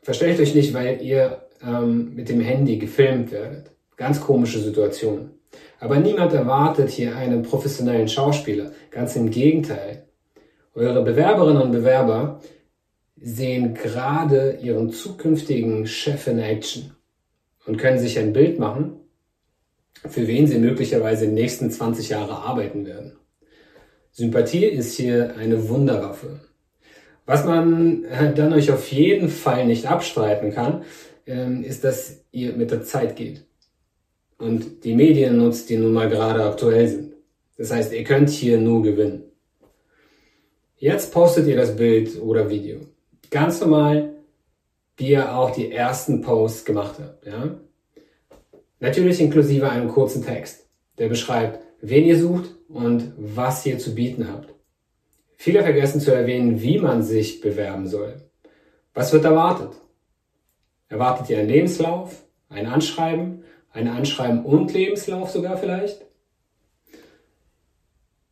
Verstellt 0.03 0.39
euch 0.39 0.53
nicht, 0.53 0.73
weil 0.73 1.01
ihr 1.01 1.43
ähm, 1.65 2.13
mit 2.13 2.29
dem 2.29 2.41
Handy 2.41 2.77
gefilmt 2.77 3.31
werdet. 3.31 3.71
Ganz 3.95 4.19
komische 4.19 4.59
Situation. 4.59 5.31
Aber 5.79 5.97
niemand 5.97 6.33
erwartet 6.33 6.89
hier 6.89 7.15
einen 7.15 7.41
professionellen 7.41 8.07
Schauspieler. 8.07 8.71
Ganz 8.91 9.15
im 9.15 9.29
Gegenteil. 9.29 10.05
Eure 10.75 11.03
Bewerberinnen 11.03 11.61
und 11.61 11.71
Bewerber 11.71 12.41
sehen 13.15 13.73
gerade 13.73 14.57
ihren 14.61 14.91
zukünftigen 14.91 15.87
Chef 15.87 16.27
in 16.27 16.39
Action 16.39 16.91
und 17.65 17.77
können 17.77 17.99
sich 17.99 18.19
ein 18.19 18.33
Bild 18.33 18.59
machen, 18.59 18.99
für 20.07 20.27
wen 20.27 20.47
sie 20.47 20.57
möglicherweise 20.57 21.25
in 21.25 21.31
den 21.31 21.43
nächsten 21.43 21.71
20 21.71 22.09
Jahre 22.09 22.33
arbeiten 22.33 22.85
werden. 22.85 23.13
Sympathie 24.11 24.65
ist 24.65 24.97
hier 24.97 25.35
eine 25.37 25.69
Wunderwaffe. 25.69 26.41
Was 27.25 27.45
man 27.45 28.03
äh, 28.05 28.33
dann 28.33 28.53
euch 28.53 28.71
auf 28.71 28.91
jeden 28.91 29.29
Fall 29.29 29.65
nicht 29.65 29.87
abstreiten 29.87 30.51
kann, 30.51 30.83
ähm, 31.25 31.63
ist, 31.63 31.83
dass 31.83 32.23
ihr 32.31 32.53
mit 32.53 32.71
der 32.71 32.83
Zeit 32.83 33.15
geht 33.15 33.45
und 34.43 34.83
die 34.83 34.95
Medien 34.95 35.37
nutzt, 35.37 35.69
die 35.69 35.77
nun 35.77 35.93
mal 35.93 36.09
gerade 36.09 36.43
aktuell 36.43 36.87
sind. 36.87 37.13
Das 37.57 37.71
heißt, 37.71 37.93
ihr 37.93 38.03
könnt 38.03 38.29
hier 38.29 38.57
nur 38.57 38.83
gewinnen. 38.83 39.23
Jetzt 40.77 41.13
postet 41.13 41.47
ihr 41.47 41.55
das 41.55 41.75
Bild 41.75 42.21
oder 42.21 42.49
Video. 42.49 42.79
Ganz 43.29 43.61
normal, 43.61 44.15
wie 44.97 45.11
ihr 45.11 45.35
auch 45.35 45.51
die 45.51 45.71
ersten 45.71 46.21
Posts 46.21 46.65
gemacht 46.65 46.95
habt. 46.99 47.25
Ja? 47.25 47.57
Natürlich 48.79 49.21
inklusive 49.21 49.69
einem 49.69 49.87
kurzen 49.87 50.25
Text, 50.25 50.67
der 50.97 51.07
beschreibt, 51.07 51.63
wen 51.81 52.05
ihr 52.05 52.19
sucht 52.19 52.51
und 52.67 53.13
was 53.17 53.65
ihr 53.65 53.79
zu 53.79 53.95
bieten 53.95 54.27
habt. 54.29 54.52
Viele 55.43 55.61
vergessen 55.61 55.99
zu 55.99 56.15
erwähnen, 56.15 56.61
wie 56.61 56.77
man 56.77 57.03
sich 57.03 57.41
bewerben 57.41 57.85
soll. 57.85 58.15
Was 58.93 59.11
wird 59.11 59.25
erwartet? 59.25 59.73
Erwartet 60.87 61.29
ihr 61.29 61.39
einen 61.39 61.49
Lebenslauf, 61.49 62.23
ein 62.47 62.65
Anschreiben, 62.65 63.43
ein 63.69 63.89
Anschreiben 63.89 64.45
und 64.45 64.71
Lebenslauf 64.71 65.31
sogar 65.31 65.57
vielleicht? 65.57 66.05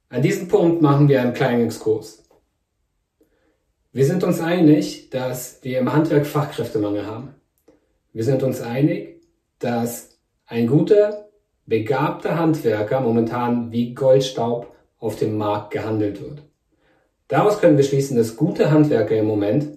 An 0.07 0.21
diesem 0.21 0.47
Punkt 0.47 0.81
machen 0.81 1.09
wir 1.09 1.21
einen 1.21 1.33
kleinen 1.33 1.65
Exkurs. 1.65 2.23
Wir 3.91 4.05
sind 4.05 4.23
uns 4.23 4.39
einig, 4.39 5.09
dass 5.09 5.61
wir 5.63 5.79
im 5.79 5.91
Handwerk 5.91 6.25
Fachkräftemangel 6.25 7.05
haben. 7.05 7.35
Wir 8.13 8.23
sind 8.23 8.41
uns 8.41 8.61
einig, 8.61 9.21
dass 9.59 10.17
ein 10.45 10.65
guter, 10.65 11.27
begabter 11.65 12.39
Handwerker 12.39 13.01
momentan 13.01 13.69
wie 13.73 13.93
Goldstaub 13.93 14.73
auf 14.97 15.17
dem 15.17 15.35
Markt 15.35 15.71
gehandelt 15.71 16.21
wird. 16.21 16.43
Daraus 17.31 17.61
können 17.61 17.77
wir 17.77 17.85
schließen, 17.85 18.17
dass 18.17 18.35
gute 18.35 18.71
Handwerker 18.71 19.15
im 19.15 19.25
Moment 19.25 19.69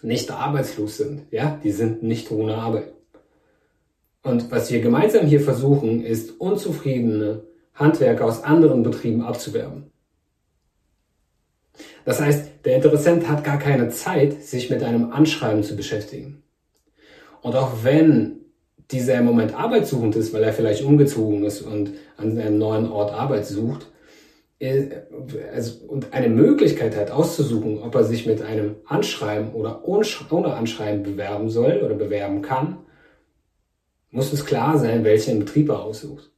nicht 0.00 0.30
arbeitslos 0.30 0.96
sind. 0.96 1.22
Ja, 1.32 1.58
die 1.64 1.72
sind 1.72 2.04
nicht 2.04 2.30
ohne 2.30 2.54
Arbeit. 2.54 2.92
Und 4.22 4.52
was 4.52 4.70
wir 4.70 4.80
gemeinsam 4.80 5.26
hier 5.26 5.40
versuchen, 5.40 6.04
ist 6.04 6.40
unzufriedene 6.40 7.42
Handwerker 7.74 8.24
aus 8.24 8.44
anderen 8.44 8.84
Betrieben 8.84 9.22
abzuwerben. 9.22 9.90
Das 12.04 12.20
heißt, 12.20 12.64
der 12.64 12.76
Interessent 12.76 13.28
hat 13.28 13.42
gar 13.42 13.58
keine 13.58 13.88
Zeit, 13.88 14.44
sich 14.44 14.70
mit 14.70 14.84
einem 14.84 15.10
Anschreiben 15.10 15.64
zu 15.64 15.74
beschäftigen. 15.74 16.44
Und 17.42 17.56
auch 17.56 17.82
wenn 17.82 18.36
dieser 18.92 19.18
im 19.18 19.24
Moment 19.24 19.52
arbeitssuchend 19.52 20.14
ist, 20.14 20.32
weil 20.32 20.44
er 20.44 20.52
vielleicht 20.52 20.84
umgezogen 20.84 21.42
ist 21.42 21.60
und 21.60 21.90
an 22.16 22.38
einem 22.38 22.58
neuen 22.58 22.88
Ort 22.88 23.12
Arbeit 23.12 23.46
sucht, 23.46 23.88
also, 24.60 25.86
und 25.86 26.12
eine 26.12 26.28
Möglichkeit 26.28 26.96
hat 26.96 27.10
auszusuchen, 27.10 27.78
ob 27.78 27.94
er 27.94 28.04
sich 28.04 28.26
mit 28.26 28.42
einem 28.42 28.76
Anschreiben 28.86 29.52
oder 29.52 29.86
ohne 29.86 30.04
Anschreiben 30.54 31.04
bewerben 31.04 31.48
soll 31.48 31.80
oder 31.84 31.94
bewerben 31.94 32.42
kann, 32.42 32.78
muss 34.10 34.32
es 34.32 34.44
klar 34.44 34.78
sein, 34.78 35.04
welchen 35.04 35.38
Betrieb 35.38 35.68
er 35.68 35.82
aussucht. 35.82 36.32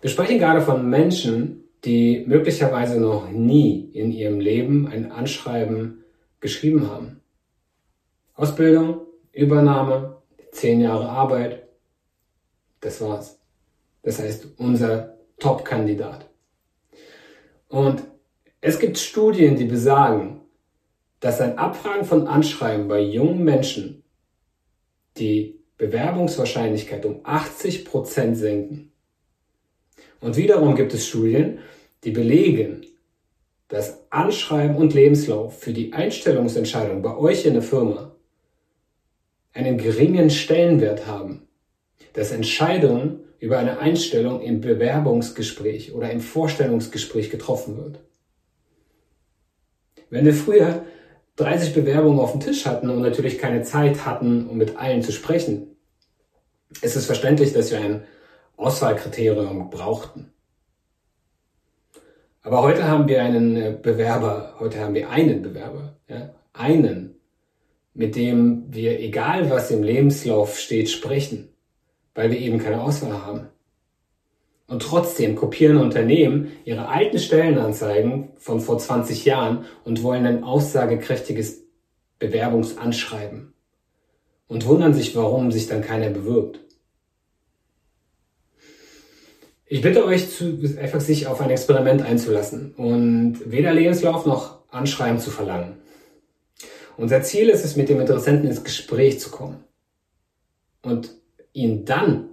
Wir 0.00 0.10
sprechen 0.10 0.38
gerade 0.38 0.60
von 0.60 0.88
Menschen, 0.88 1.64
die 1.84 2.24
möglicherweise 2.26 3.00
noch 3.00 3.30
nie 3.30 3.90
in 3.92 4.10
ihrem 4.10 4.40
Leben 4.40 4.88
ein 4.88 5.12
Anschreiben 5.12 6.04
geschrieben 6.40 6.88
haben. 6.88 7.20
Ausbildung, 8.34 9.02
Übernahme, 9.32 10.22
zehn 10.52 10.80
Jahre 10.80 11.08
Arbeit, 11.08 11.68
das 12.80 13.00
war's. 13.00 13.40
Das 14.02 14.18
heißt, 14.20 14.58
unser 14.58 15.17
Top-Kandidat. 15.38 16.28
Und 17.68 18.02
es 18.60 18.78
gibt 18.78 18.98
Studien, 18.98 19.56
die 19.56 19.64
besagen, 19.64 20.40
dass 21.20 21.40
ein 21.40 21.58
Abfragen 21.58 22.04
von 22.04 22.26
Anschreiben 22.26 22.88
bei 22.88 23.00
jungen 23.00 23.44
Menschen 23.44 24.02
die 25.16 25.60
Bewerbungswahrscheinlichkeit 25.76 27.04
um 27.04 27.20
80 27.24 27.84
Prozent 27.84 28.36
senken. 28.36 28.92
Und 30.20 30.36
wiederum 30.36 30.74
gibt 30.74 30.94
es 30.94 31.06
Studien, 31.06 31.60
die 32.04 32.10
belegen, 32.10 32.84
dass 33.68 34.10
Anschreiben 34.10 34.76
und 34.76 34.94
Lebenslauf 34.94 35.60
für 35.60 35.72
die 35.72 35.92
Einstellungsentscheidung 35.92 37.02
bei 37.02 37.16
euch 37.16 37.44
in 37.46 37.54
der 37.54 37.62
Firma 37.62 38.14
einen 39.52 39.78
geringen 39.78 40.30
Stellenwert 40.30 41.06
haben, 41.06 41.46
dass 42.14 42.32
Entscheidungen 42.32 43.20
über 43.40 43.58
eine 43.58 43.78
Einstellung 43.78 44.40
im 44.40 44.60
Bewerbungsgespräch 44.60 45.92
oder 45.94 46.10
im 46.10 46.20
Vorstellungsgespräch 46.20 47.30
getroffen 47.30 47.76
wird. 47.76 48.00
Wenn 50.10 50.24
wir 50.24 50.34
früher 50.34 50.84
30 51.36 51.74
Bewerbungen 51.74 52.18
auf 52.18 52.32
dem 52.32 52.40
Tisch 52.40 52.66
hatten 52.66 52.90
und 52.90 53.00
natürlich 53.00 53.38
keine 53.38 53.62
Zeit 53.62 54.04
hatten, 54.04 54.48
um 54.48 54.56
mit 54.56 54.76
allen 54.76 55.02
zu 55.02 55.12
sprechen, 55.12 55.76
ist 56.82 56.96
es 56.96 57.06
verständlich, 57.06 57.52
dass 57.52 57.70
wir 57.70 57.80
ein 57.80 58.02
Auswahlkriterium 58.56 59.70
brauchten. 59.70 60.32
Aber 62.42 62.62
heute 62.62 62.88
haben 62.88 63.08
wir 63.08 63.22
einen 63.22 63.56
äh, 63.56 63.78
Bewerber, 63.80 64.56
heute 64.58 64.80
haben 64.80 64.94
wir 64.94 65.10
einen 65.10 65.42
Bewerber, 65.42 65.96
ja, 66.08 66.34
einen, 66.52 67.20
mit 67.94 68.16
dem 68.16 68.64
wir, 68.72 69.00
egal 69.00 69.50
was 69.50 69.70
im 69.70 69.82
Lebenslauf 69.82 70.58
steht, 70.58 70.88
sprechen, 70.88 71.48
weil 72.18 72.32
wir 72.32 72.40
eben 72.40 72.58
keine 72.58 72.82
Auswahl 72.82 73.24
haben. 73.24 73.46
Und 74.66 74.82
trotzdem 74.82 75.36
kopieren 75.36 75.76
Unternehmen 75.76 76.50
ihre 76.64 76.88
alten 76.88 77.20
Stellenanzeigen 77.20 78.30
von 78.38 78.60
vor 78.60 78.76
20 78.76 79.24
Jahren 79.24 79.66
und 79.84 80.02
wollen 80.02 80.26
ein 80.26 80.42
aussagekräftiges 80.42 81.62
Bewerbungsanschreiben 82.18 83.54
und 84.48 84.66
wundern 84.66 84.94
sich, 84.94 85.14
warum 85.14 85.52
sich 85.52 85.68
dann 85.68 85.80
keiner 85.80 86.10
bewirbt. 86.10 86.58
Ich 89.66 89.80
bitte 89.80 90.04
euch, 90.04 90.28
zu, 90.28 90.58
einfach 90.80 91.00
sich 91.00 91.28
auf 91.28 91.40
ein 91.40 91.50
Experiment 91.50 92.02
einzulassen 92.02 92.74
und 92.74 93.38
weder 93.46 93.72
Lebenslauf 93.72 94.26
noch 94.26 94.58
Anschreiben 94.70 95.20
zu 95.20 95.30
verlangen. 95.30 95.76
Unser 96.96 97.22
Ziel 97.22 97.48
ist 97.48 97.64
es, 97.64 97.76
mit 97.76 97.88
dem 97.88 98.00
Interessenten 98.00 98.48
ins 98.48 98.64
Gespräch 98.64 99.20
zu 99.20 99.30
kommen 99.30 99.62
und 100.82 101.14
ihn 101.52 101.84
dann 101.84 102.28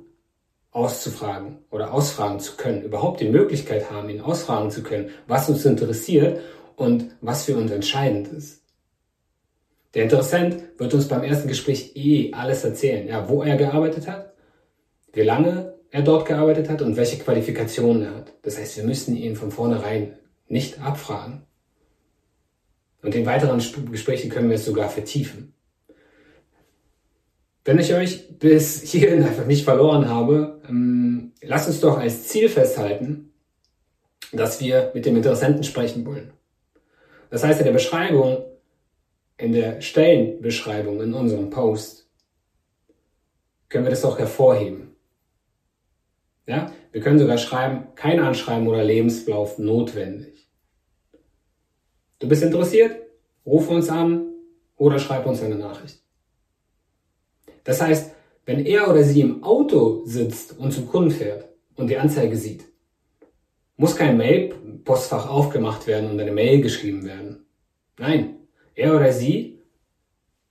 auszufragen 0.72 1.60
oder 1.72 1.93
ausfragen 1.93 2.39
zu 2.39 2.57
können, 2.57 2.81
überhaupt 2.81 3.22
die 3.22 3.29
Möglichkeit 3.29 3.89
haben, 3.89 4.10
ihn 4.10 4.22
ausfragen 4.22 4.72
zu 4.72 4.84
können, 4.84 5.10
was 5.25 5.50
uns 5.50 5.65
interessiert 5.65 6.41
und 6.75 7.15
was 7.22 7.45
für 7.45 7.55
uns 7.55 7.72
entscheidend 7.72 8.27
ist. 8.27 8.62
Der 9.93 10.03
Interessent 10.03 10.62
wird 10.77 10.93
uns 10.93 11.07
beim 11.07 11.24
ersten 11.24 11.48
Gespräch 11.48 11.95
eh 11.95 12.34
alles 12.34 12.65
erzählen, 12.65 13.07
ja, 13.07 13.29
wo 13.29 13.43
er 13.43 13.55
gearbeitet 13.55 14.07
hat, 14.07 14.34
wie 15.13 15.22
lange 15.22 15.75
er 15.91 16.01
dort 16.01 16.27
gearbeitet 16.27 16.69
hat 16.69 16.81
und 16.81 16.98
welche 16.98 17.17
Qualifikationen 17.19 18.03
er 18.03 18.15
hat. 18.15 18.34
Das 18.41 18.57
heißt, 18.57 18.75
wir 18.75 18.84
müssen 18.84 19.15
ihn 19.15 19.38
von 19.38 19.51
vornherein 19.51 20.17
nicht 20.50 20.81
abfragen. 20.81 21.43
Und 23.01 23.15
in 23.15 23.25
weiteren 23.25 23.62
Gesprächen 23.91 24.29
können 24.29 24.50
wir 24.50 24.57
es 24.57 24.65
sogar 24.65 24.89
vertiefen. 24.89 25.54
Wenn 27.65 27.79
ich 27.79 27.95
euch 27.95 28.38
bis 28.38 28.84
hierhin 28.84 29.24
einfach 29.24 29.48
nicht 29.48 29.65
verloren 29.65 30.07
habe, 30.07 30.62
ähm, 30.69 31.34
lasst 31.41 31.67
uns 31.67 31.79
doch 31.79 31.98
als 31.98 32.27
Ziel 32.27 32.48
festhalten, 32.48 33.34
dass 34.31 34.62
wir 34.62 34.91
mit 34.93 35.07
dem 35.07 35.15
Interessenten 35.15 35.63
sprechen 35.63 36.05
wollen. 36.05 36.31
Das 37.31 37.43
heißt, 37.43 37.60
in 37.60 37.65
der 37.65 37.74
Beschreibung, 37.74 38.45
in 39.38 39.51
der 39.51 39.81
Stellenbeschreibung 39.81 41.01
in 41.01 41.15
unserem 41.15 41.50
Post, 41.50 42.07
können 43.67 43.86
wir 43.86 43.89
das 43.89 44.05
auch 44.05 44.19
hervorheben. 44.19 44.95
Ja? 46.45 46.72
Wir 46.91 47.01
können 47.01 47.17
sogar 47.17 47.39
schreiben, 47.39 47.88
kein 47.95 48.19
Anschreiben 48.19 48.67
oder 48.67 48.84
Lebenslauf 48.84 49.57
notwendig. 49.57 50.48
Du 52.19 52.27
bist 52.27 52.43
interessiert? 52.43 53.01
Ruf 53.43 53.69
uns 53.69 53.89
an 53.89 54.34
oder 54.77 55.00
schreib 55.00 55.25
uns 55.25 55.41
eine 55.41 55.55
Nachricht. 55.55 56.04
Das 57.65 57.81
heißt, 57.81 58.13
wenn 58.45 58.65
er 58.65 58.89
oder 58.89 59.03
sie 59.03 59.22
im 59.22 59.43
Auto 59.43 60.05
sitzt 60.05 60.57
und 60.57 60.72
zum 60.72 60.88
Kunden 60.88 61.12
fährt 61.12 61.50
und 61.75 61.89
die 61.89 61.98
Anzeige 61.98 62.38
sieht, 62.38 62.63
muss 63.75 63.95
kein 63.95 64.15
Mail-Postfach 64.15 65.27
aufgemacht 65.27 65.88
werden 65.88 66.10
und 66.10 66.19
eine 66.19 66.31
Mail 66.31 66.62
geschrieben 66.62 67.03
werden. 67.05 67.45
Nein, 67.98 68.38
er 68.75 68.95
oder 68.95 69.12
sie 69.12 69.60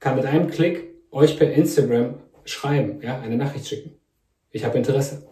kann 0.00 0.16
mit 0.16 0.26
einem 0.26 0.50
Klick 0.50 0.94
euch 1.10 1.38
per 1.38 1.50
Instagram 1.52 2.20
schreiben, 2.44 3.00
ja, 3.00 3.20
eine 3.20 3.36
Nachricht 3.36 3.68
schicken. 3.68 3.96
Ich 4.50 4.64
habe 4.64 4.76
Interesse. 4.76 5.26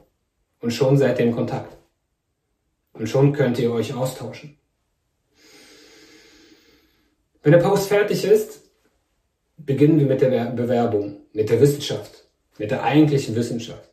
Und 0.61 0.73
schon 0.73 0.97
seid 0.97 1.19
ihr 1.19 1.27
in 1.27 1.33
Kontakt. 1.33 1.77
Und 2.93 3.09
schon 3.09 3.33
könnt 3.33 3.59
ihr 3.59 3.73
euch 3.73 3.93
austauschen. 3.93 4.57
Wenn 7.43 7.53
der 7.53 7.59
Post 7.59 7.89
fertig 7.89 8.25
ist, 8.25 8.61
beginnen 9.57 9.99
wir 9.99 10.07
mit 10.07 10.21
der 10.21 10.47
Bewerbung, 10.51 11.22
mit 11.33 11.51
der 11.51 11.61
Wissenschaft, 11.61 12.25
mit 12.59 12.71
der 12.71 12.83
eigentlichen 12.83 13.35
Wissenschaft. 13.35 13.89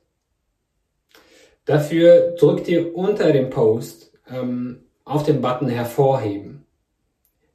Dafür 1.65 2.35
drückt 2.39 2.67
ihr 2.67 2.95
unter 2.95 3.31
dem 3.31 3.49
Post 3.49 4.11
ähm, 4.29 4.83
auf 5.05 5.23
den 5.23 5.41
Button 5.41 5.69
hervorheben. 5.69 6.65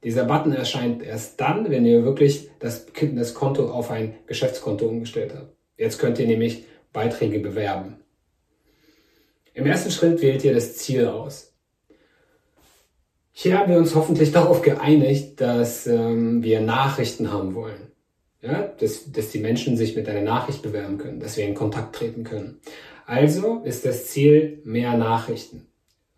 Dieser 0.03 0.25
Button 0.25 0.53
erscheint 0.53 1.03
erst 1.03 1.41
dann, 1.41 1.69
wenn 1.69 1.85
ihr 1.85 2.05
wirklich 2.05 2.49
das, 2.59 2.85
das 3.13 3.33
Konto 3.33 3.69
auf 3.71 3.89
ein 3.91 4.15
Geschäftskonto 4.27 4.85
umgestellt 4.85 5.33
habt. 5.35 5.53
Jetzt 5.77 5.99
könnt 5.99 6.19
ihr 6.19 6.27
nämlich 6.27 6.65
Beiträge 6.93 7.39
bewerben. 7.39 7.97
Im 9.53 9.65
ersten 9.65 9.89
Schritt 9.91 10.21
wählt 10.21 10.43
ihr 10.43 10.53
das 10.53 10.77
Ziel 10.77 11.07
aus. 11.07 11.53
Hier 13.31 13.57
haben 13.57 13.71
wir 13.71 13.77
uns 13.77 13.95
hoffentlich 13.95 14.31
darauf 14.33 14.61
geeinigt, 14.61 15.41
dass 15.41 15.87
ähm, 15.87 16.43
wir 16.43 16.61
Nachrichten 16.61 17.31
haben 17.31 17.55
wollen. 17.55 17.91
Ja, 18.45 18.61
dass, 18.79 19.11
dass 19.11 19.31
die 19.31 19.39
Menschen 19.39 19.75
sich 19.75 19.95
mit 19.95 20.07
einer 20.07 20.21
Nachricht 20.21 20.61
bewerben 20.61 20.99
können, 20.99 21.19
dass 21.19 21.35
wir 21.35 21.45
in 21.45 21.55
Kontakt 21.55 21.95
treten 21.95 22.23
können. 22.23 22.59
Also 23.07 23.61
ist 23.63 23.85
das 23.85 24.07
Ziel 24.07 24.61
mehr 24.63 24.95
Nachrichten. 24.97 25.65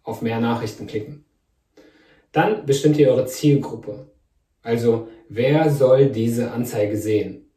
Auf 0.03 0.21
mehr 0.21 0.41
Nachrichten 0.41 0.87
klicken. 0.87 1.23
Dann 2.33 2.65
bestimmt 2.65 2.97
ihr 2.97 3.09
eure 3.09 3.27
Zielgruppe. 3.27 4.11
Also 4.61 5.07
wer 5.29 5.69
soll 5.69 6.07
diese 6.07 6.51
Anzeige 6.51 6.97
sehen? 6.97 7.49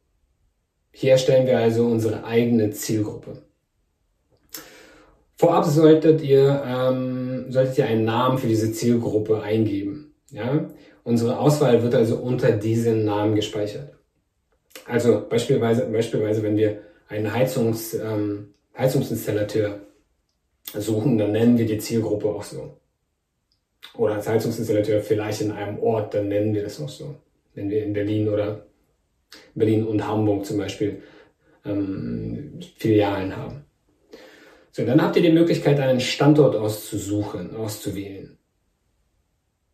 Hier 0.92 1.18
stellen 1.18 1.46
wir 1.46 1.58
also 1.58 1.86
unsere 1.86 2.24
eigene 2.24 2.70
Zielgruppe. 2.70 3.42
Vorab 5.36 5.64
solltet 5.64 6.22
ihr, 6.22 6.62
ähm, 6.64 7.50
solltet 7.50 7.78
ihr 7.78 7.86
einen 7.86 8.04
Namen 8.04 8.38
für 8.38 8.46
diese 8.46 8.72
Zielgruppe 8.72 9.42
eingeben. 9.42 10.14
Ja? 10.30 10.70
Unsere 11.02 11.38
Auswahl 11.38 11.82
wird 11.82 11.94
also 11.94 12.18
unter 12.18 12.52
diesen 12.52 13.04
Namen 13.04 13.34
gespeichert. 13.34 13.99
Also 14.90 15.24
beispielsweise, 15.28 15.86
beispielsweise 15.86 16.42
wenn 16.42 16.56
wir 16.56 16.82
einen 17.08 17.32
Heizungs, 17.32 17.94
ähm, 17.94 18.54
Heizungsinstallateur 18.76 19.80
suchen, 20.74 21.16
dann 21.16 21.32
nennen 21.32 21.58
wir 21.58 21.66
die 21.66 21.78
Zielgruppe 21.78 22.28
auch 22.28 22.42
so. 22.42 22.76
Oder 23.94 24.14
als 24.14 24.28
Heizungsinstallateur 24.28 25.00
vielleicht 25.00 25.42
in 25.42 25.52
einem 25.52 25.78
Ort, 25.78 26.14
dann 26.14 26.28
nennen 26.28 26.54
wir 26.54 26.62
das 26.62 26.80
auch 26.80 26.88
so. 26.88 27.14
Wenn 27.54 27.70
wir 27.70 27.84
in 27.84 27.92
Berlin 27.92 28.28
oder 28.28 28.66
Berlin 29.54 29.86
und 29.86 30.06
Hamburg 30.06 30.44
zum 30.44 30.58
Beispiel 30.58 31.02
ähm, 31.64 32.58
Filialen 32.76 33.36
haben. 33.36 33.64
So, 34.72 34.84
dann 34.84 35.02
habt 35.02 35.16
ihr 35.16 35.22
die 35.22 35.32
Möglichkeit, 35.32 35.78
einen 35.78 36.00
Standort 36.00 36.56
auszusuchen, 36.56 37.54
auszuwählen. 37.54 38.38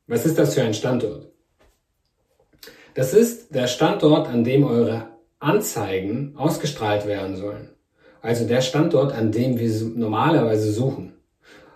Was 0.06 0.26
ist 0.26 0.38
das 0.38 0.54
für 0.54 0.62
ein 0.62 0.74
Standort? 0.74 1.32
Das 2.96 3.12
ist 3.12 3.54
der 3.54 3.66
Standort, 3.66 4.26
an 4.26 4.42
dem 4.42 4.64
eure 4.64 5.10
Anzeigen 5.38 6.32
ausgestrahlt 6.34 7.06
werden 7.06 7.36
sollen. 7.36 7.68
Also 8.22 8.46
der 8.46 8.62
Standort, 8.62 9.12
an 9.12 9.30
dem 9.32 9.58
wir 9.58 9.70
normalerweise 9.94 10.72
suchen. 10.72 11.12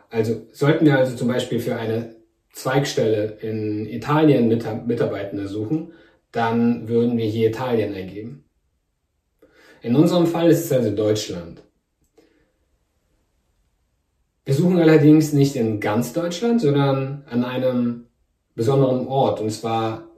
Also 0.09 0.47
sollten 0.50 0.87
wir 0.87 0.97
also 0.97 1.15
zum 1.15 1.29
Beispiel 1.29 1.61
für 1.61 1.77
eine 1.77 2.17
Zweigstelle 2.53 3.37
in 3.43 3.87
Italien 3.87 4.49
Mitarbeitende 4.49 5.47
suchen, 5.47 5.93
dann 6.33 6.89
würden 6.89 7.19
wir 7.19 7.27
hier 7.27 7.50
Italien 7.50 7.95
eingeben. 7.95 8.45
In 9.83 9.97
unserem 9.97 10.27
Fall 10.27 10.50
ist 10.50 10.65
es 10.65 10.73
also 10.73 10.91
Deutschland. 10.91 11.62
Wir 14.47 14.55
suchen 14.55 14.81
allerdings 14.81 15.35
nicht 15.35 15.55
in 15.55 15.81
ganz 15.81 16.15
Deutschland, 16.15 16.62
sondern 16.62 17.25
an 17.29 17.45
einem 17.45 18.07
besonderen 18.55 19.07
Ort, 19.07 19.41
und 19.41 19.50
zwar 19.50 20.10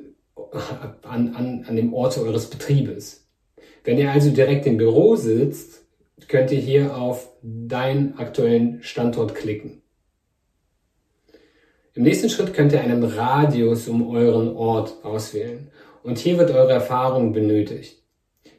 an, 1.02 1.34
an, 1.34 1.64
an 1.66 1.76
dem 1.76 1.94
Ort 1.94 2.18
eures 2.18 2.48
Betriebes. 2.48 3.26
Wenn 3.84 3.98
ihr 3.98 4.10
also 4.10 4.30
direkt 4.30 4.66
im 4.66 4.76
Büro 4.76 5.16
sitzt, 5.16 5.84
könnt 6.28 6.52
ihr 6.52 6.60
hier 6.60 6.96
auf 6.96 7.28
deinen 7.42 8.16
aktuellen 8.18 8.82
Standort 8.82 9.34
klicken. 9.34 9.82
Im 11.94 12.04
nächsten 12.04 12.30
Schritt 12.30 12.54
könnt 12.54 12.72
ihr 12.72 12.80
einen 12.80 13.04
Radius 13.04 13.88
um 13.88 14.08
euren 14.08 14.56
Ort 14.56 15.04
auswählen. 15.04 15.70
Und 16.02 16.18
hier 16.18 16.38
wird 16.38 16.50
eure 16.50 16.72
Erfahrung 16.72 17.32
benötigt. 17.32 18.02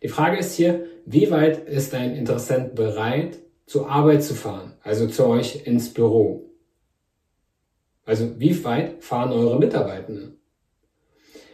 Die 0.01 0.07
Frage 0.07 0.37
ist 0.37 0.55
hier, 0.55 0.85
wie 1.05 1.31
weit 1.31 1.67
ist 1.67 1.93
ein 1.93 2.15
Interessent 2.15 2.75
bereit, 2.75 3.39
zur 3.65 3.89
Arbeit 3.89 4.23
zu 4.23 4.35
fahren, 4.35 4.73
also 4.81 5.07
zu 5.07 5.25
euch 5.25 5.65
ins 5.65 5.93
Büro? 5.93 6.51
Also 8.05 8.39
wie 8.39 8.63
weit 8.63 9.03
fahren 9.03 9.31
eure 9.31 9.57
Mitarbeitenden? 9.57 10.39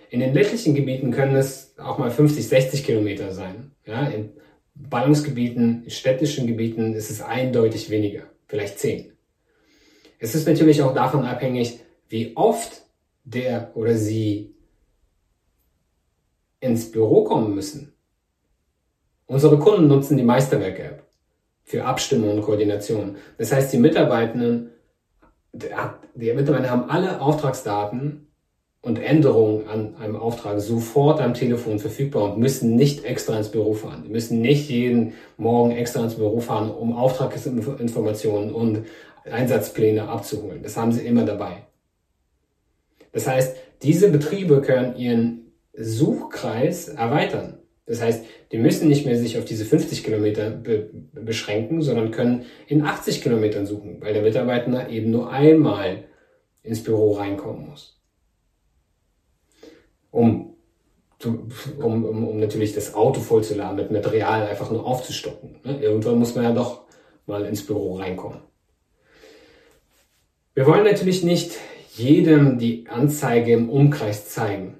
In 0.09 0.19
den 0.19 0.33
ländlichen 0.33 0.73
Gebieten 0.73 1.11
können 1.11 1.35
es 1.35 1.75
auch 1.77 1.99
mal 1.99 2.09
50, 2.09 2.47
60 2.47 2.83
Kilometer 2.83 3.31
sein. 3.31 3.71
Ja, 3.85 4.07
in 4.07 4.31
Ballungsgebieten, 4.73 5.83
in 5.83 5.89
städtischen 5.91 6.47
Gebieten 6.47 6.93
ist 6.93 7.11
es 7.11 7.21
eindeutig 7.21 7.89
weniger, 7.89 8.23
vielleicht 8.47 8.79
10. 8.79 9.11
Es 10.17 10.35
ist 10.35 10.47
natürlich 10.47 10.81
auch 10.81 10.93
davon 10.93 11.25
abhängig, 11.25 11.79
wie 12.07 12.35
oft 12.35 12.81
der 13.23 13.71
oder 13.75 13.95
sie 13.95 14.55
ins 16.59 16.91
Büro 16.91 17.23
kommen 17.23 17.53
müssen. 17.53 17.93
Unsere 19.27 19.59
Kunden 19.59 19.87
nutzen 19.87 20.17
die 20.17 20.23
Meisterwerk-App 20.23 21.03
für 21.63 21.85
Abstimmung 21.85 22.31
und 22.31 22.41
Koordination. 22.41 23.17
Das 23.37 23.51
heißt, 23.51 23.71
die 23.71 23.77
Mitarbeitenden, 23.77 24.71
die 25.53 26.33
Mitarbeiter 26.33 26.71
haben 26.71 26.89
alle 26.89 27.21
Auftragsdaten 27.21 28.28
und 28.81 28.97
Änderungen 28.97 29.67
an 29.67 29.95
einem 29.97 30.15
Auftrag 30.15 30.61
sofort 30.61 31.19
am 31.19 31.33
Telefon 31.33 31.79
verfügbar 31.79 32.31
und 32.31 32.39
müssen 32.39 32.75
nicht 32.75 33.03
extra 33.03 33.37
ins 33.37 33.49
Büro 33.49 33.73
fahren. 33.73 34.03
Die 34.05 34.09
müssen 34.09 34.41
nicht 34.41 34.69
jeden 34.69 35.13
Morgen 35.37 35.71
extra 35.71 36.03
ins 36.03 36.15
Büro 36.15 36.39
fahren, 36.39 36.71
um 36.71 36.95
Auftragsinformationen 36.95 38.53
und 38.53 38.85
Einsatzpläne 39.29 40.07
abzuholen. 40.07 40.63
Das 40.63 40.77
haben 40.77 40.93
sie 40.93 41.05
immer 41.05 41.25
dabei. 41.25 41.63
Das 43.11 43.27
heißt, 43.27 43.57
diese 43.83 44.09
Betriebe 44.11 44.61
können 44.61 44.95
ihren 44.95 45.51
Suchkreis 45.73 46.87
erweitern. 46.89 47.57
Das 47.85 48.01
heißt, 48.01 48.23
die 48.51 48.59
müssen 48.59 48.87
nicht 48.87 49.05
mehr 49.05 49.17
sich 49.17 49.37
auf 49.37 49.45
diese 49.45 49.65
50 49.65 50.03
Kilometer 50.03 50.51
be 50.51 50.89
beschränken, 51.11 51.81
sondern 51.81 52.11
können 52.11 52.45
in 52.67 52.83
80 52.83 53.21
Kilometern 53.21 53.65
suchen, 53.65 53.99
weil 53.99 54.13
der 54.13 54.21
Mitarbeiter 54.21 54.89
eben 54.89 55.09
nur 55.09 55.31
einmal 55.31 56.05
ins 56.61 56.83
Büro 56.83 57.13
reinkommen 57.13 57.67
muss. 57.67 57.98
Um, 60.11 60.55
um, 61.23 61.51
um, 61.77 62.27
um 62.27 62.39
natürlich 62.39 62.73
das 62.73 62.93
Auto 62.93 63.19
vollzuladen, 63.19 63.75
mit 63.75 63.91
Material 63.91 64.47
einfach 64.47 64.71
nur 64.71 64.85
aufzustocken. 64.85 65.59
Ne? 65.63 65.81
Irgendwann 65.81 66.17
muss 66.17 66.35
man 66.35 66.45
ja 66.45 66.51
doch 66.51 66.83
mal 67.25 67.45
ins 67.45 67.65
Büro 67.65 67.95
reinkommen. 67.95 68.39
Wir 70.55 70.65
wollen 70.65 70.83
natürlich 70.83 71.23
nicht 71.23 71.57
jedem 71.95 72.57
die 72.57 72.87
Anzeige 72.87 73.53
im 73.53 73.69
Umkreis 73.69 74.29
zeigen 74.29 74.79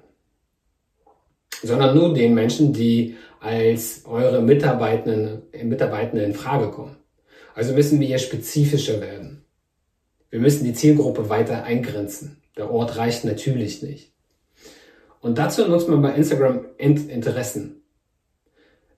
sondern 1.62 1.96
nur 1.96 2.14
den 2.14 2.34
Menschen, 2.34 2.72
die 2.72 3.16
als 3.40 4.04
eure 4.06 4.42
Mitarbeitenden, 4.42 5.42
Mitarbeitenden 5.64 6.30
in 6.30 6.34
Frage 6.34 6.70
kommen. 6.70 6.96
Also 7.54 7.74
müssen 7.74 8.00
wir 8.00 8.06
hier 8.06 8.18
spezifischer 8.18 9.00
werden. 9.00 9.44
Wir 10.30 10.40
müssen 10.40 10.64
die 10.64 10.74
Zielgruppe 10.74 11.28
weiter 11.28 11.64
eingrenzen. 11.64 12.42
Der 12.56 12.70
Ort 12.70 12.96
reicht 12.96 13.24
natürlich 13.24 13.82
nicht. 13.82 14.09
Und 15.20 15.38
dazu 15.38 15.66
nutzt 15.66 15.88
man 15.88 16.02
bei 16.02 16.14
Instagram 16.14 16.66
Interessen. 16.78 17.82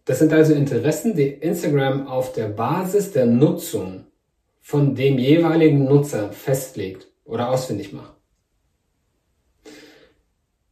Das 0.05 0.19
sind 0.19 0.33
also 0.33 0.55
Interessen, 0.55 1.15
die 1.15 1.29
Instagram 1.29 2.07
auf 2.07 2.33
der 2.33 2.49
Basis 2.49 3.13
der 3.13 3.27
Nutzung 3.27 4.07
von 4.61 4.95
dem 4.95 5.19
jeweiligen 5.19 5.85
Nutzer 5.85 6.33
festlegt 6.33 7.09
oder 7.25 7.51
ausfindig 7.51 7.93
macht. 7.93 8.15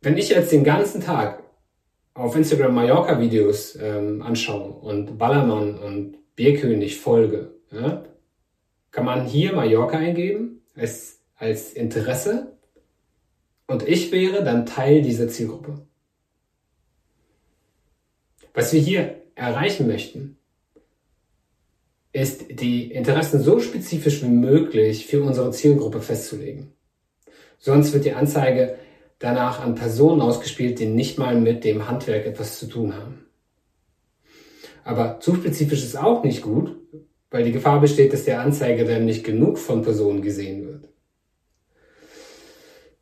Wenn 0.01 0.17
ich 0.17 0.31
jetzt 0.31 0.53
den 0.53 0.65
ganzen 0.65 1.01
Tag 1.01 1.43
auf 2.15 2.35
Instagram 2.35 2.75
Mallorca-Videos 2.75 3.77
ähm, 3.81 4.23
anschaue 4.23 4.71
und 4.71 5.19
Ballermann 5.19 5.79
und 5.79 6.17
Bierkönig 6.37 6.99
folge, 6.99 7.55
ja, 7.71 8.05
kann 8.91 9.05
man 9.05 9.27
hier 9.27 9.53
Mallorca 9.53 9.99
eingeben 9.99 10.63
als, 10.75 11.21
als 11.37 11.73
Interesse 11.73 12.57
und 13.71 13.87
ich 13.87 14.11
wäre 14.11 14.43
dann 14.43 14.67
Teil 14.67 15.01
dieser 15.01 15.29
Zielgruppe. 15.29 15.79
Was 18.53 18.73
wir 18.73 18.81
hier 18.81 19.23
erreichen 19.37 19.87
möchten, 19.87 20.39
ist 22.13 22.47
die 22.51 22.91
Interessen 22.91 23.41
so 23.41 23.61
spezifisch 23.61 24.25
wie 24.25 24.29
möglich 24.29 25.07
für 25.07 25.23
unsere 25.23 25.53
Zielgruppe 25.53 26.01
festzulegen. 26.01 26.73
Sonst 27.61 27.93
wird 27.93 28.05
die 28.07 28.15
Anzeige 28.15 28.75
danach 29.21 29.61
an 29.61 29.77
Personen 29.77 30.21
ausgespielt, 30.21 30.81
die 30.81 30.87
nicht 30.87 31.17
mal 31.17 31.41
mit 31.41 31.63
dem 31.63 31.89
Handwerk 31.89 32.27
etwas 32.27 32.59
zu 32.59 32.67
tun 32.67 32.97
haben. 32.97 33.27
Aber 34.83 35.21
zu 35.21 35.37
spezifisch 35.37 35.85
ist 35.85 35.97
auch 35.97 36.25
nicht 36.25 36.43
gut, 36.43 36.77
weil 37.31 37.45
die 37.45 37.53
Gefahr 37.53 37.81
besteht, 37.81 38.13
dass 38.13 38.25
der 38.25 38.41
Anzeige 38.41 38.85
dann 38.85 39.05
nicht 39.05 39.23
genug 39.23 39.59
von 39.59 39.83
Personen 39.83 40.23
gesehen 40.23 40.67
wird. 40.67 40.90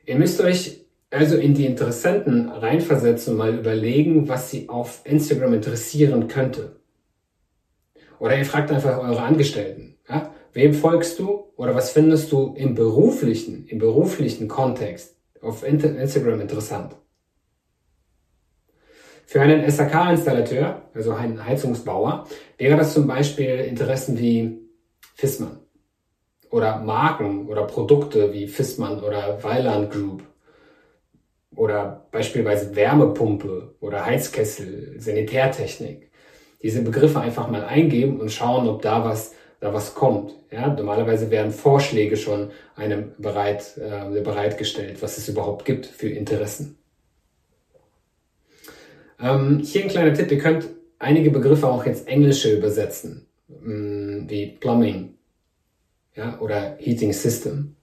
Ihr 0.08 0.16
müsst 0.16 0.40
euch 0.40 0.86
also 1.10 1.36
in 1.36 1.52
die 1.52 1.66
Interessenten 1.66 2.48
reinversetzen 2.48 3.34
und 3.34 3.38
mal 3.38 3.54
überlegen, 3.54 4.26
was 4.26 4.50
sie 4.50 4.70
auf 4.70 5.02
Instagram 5.04 5.52
interessieren 5.52 6.28
könnte. 6.28 6.80
Oder 8.18 8.38
ihr 8.38 8.46
fragt 8.46 8.70
einfach 8.70 8.96
eure 8.96 9.20
Angestellten, 9.20 9.98
ja? 10.08 10.32
wem 10.54 10.72
folgst 10.72 11.18
du 11.18 11.52
oder 11.56 11.74
was 11.74 11.90
findest 11.90 12.32
du 12.32 12.54
im 12.56 12.74
beruflichen, 12.74 13.66
im 13.66 13.78
beruflichen 13.78 14.48
Kontext 14.48 15.14
auf 15.42 15.62
Instagram 15.62 16.40
interessant. 16.40 16.96
Für 19.26 19.42
einen 19.42 19.70
SAK-Installateur, 19.70 20.88
also 20.94 21.12
einen 21.12 21.44
Heizungsbauer, 21.44 22.26
wäre 22.56 22.78
das 22.78 22.94
zum 22.94 23.06
Beispiel 23.06 23.58
Interessen 23.58 24.18
wie 24.18 24.58
Fissmann 25.14 25.67
oder 26.50 26.78
Marken 26.78 27.48
oder 27.48 27.64
Produkte 27.64 28.32
wie 28.32 28.46
Fissmann 28.46 29.02
oder 29.02 29.42
Weiland 29.42 29.90
Group 29.90 30.22
oder 31.54 32.06
beispielsweise 32.10 32.74
Wärmepumpe 32.74 33.74
oder 33.80 34.06
Heizkessel, 34.06 34.94
Sanitärtechnik. 34.98 36.10
Diese 36.62 36.82
Begriffe 36.82 37.20
einfach 37.20 37.48
mal 37.48 37.64
eingeben 37.64 38.20
und 38.20 38.32
schauen, 38.32 38.68
ob 38.68 38.82
da 38.82 39.04
was 39.04 39.34
da 39.60 39.74
was 39.74 39.94
kommt. 39.94 40.34
Ja, 40.50 40.68
normalerweise 40.68 41.30
werden 41.30 41.52
Vorschläge 41.52 42.16
schon 42.16 42.50
einem 42.76 43.12
bereit, 43.18 43.76
äh, 43.76 44.20
bereitgestellt, 44.20 45.02
was 45.02 45.18
es 45.18 45.28
überhaupt 45.28 45.64
gibt 45.64 45.86
für 45.86 46.08
Interessen. 46.08 46.78
Ähm, 49.20 49.60
hier 49.64 49.82
ein 49.82 49.88
kleiner 49.88 50.14
Tipp, 50.14 50.30
ihr 50.30 50.38
könnt 50.38 50.68
einige 50.98 51.30
Begriffe 51.30 51.66
auch 51.66 51.84
jetzt 51.84 52.06
englische 52.06 52.56
übersetzen, 52.56 53.26
mh, 53.48 53.74
mm, 53.74 54.30
wie 54.30 54.46
Plumbing 54.60 55.17
ja, 56.18 56.40
oder 56.40 56.76
Heating 56.78 57.12
System. 57.12 57.76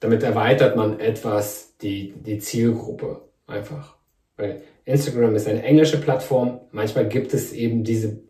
Damit 0.00 0.22
erweitert 0.22 0.74
man 0.74 0.98
etwas 0.98 1.76
die, 1.82 2.14
die 2.16 2.38
Zielgruppe 2.38 3.28
einfach. 3.46 3.96
Weil 4.36 4.62
Instagram 4.86 5.36
ist 5.36 5.46
eine 5.46 5.62
englische 5.62 6.00
Plattform. 6.00 6.62
Manchmal 6.72 7.08
gibt 7.08 7.34
es 7.34 7.52
eben 7.52 7.84
diese 7.84 8.20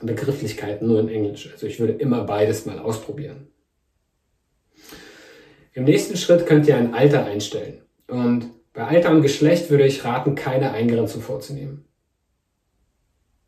Begrifflichkeiten 0.00 0.86
nur 0.86 1.00
in 1.00 1.08
Englisch. 1.08 1.50
Also 1.52 1.66
ich 1.66 1.80
würde 1.80 1.94
immer 1.94 2.22
beides 2.22 2.66
mal 2.66 2.78
ausprobieren. 2.78 3.48
Im 5.72 5.84
nächsten 5.84 6.16
Schritt 6.16 6.46
könnt 6.46 6.68
ihr 6.68 6.76
ein 6.76 6.94
Alter 6.94 7.24
einstellen. 7.26 7.82
Und 8.06 8.50
bei 8.72 8.84
Alter 8.84 9.10
und 9.10 9.22
Geschlecht 9.22 9.70
würde 9.70 9.86
ich 9.86 10.04
raten, 10.04 10.36
keine 10.36 10.70
Eingrenzung 10.70 11.20
vorzunehmen. 11.20 11.84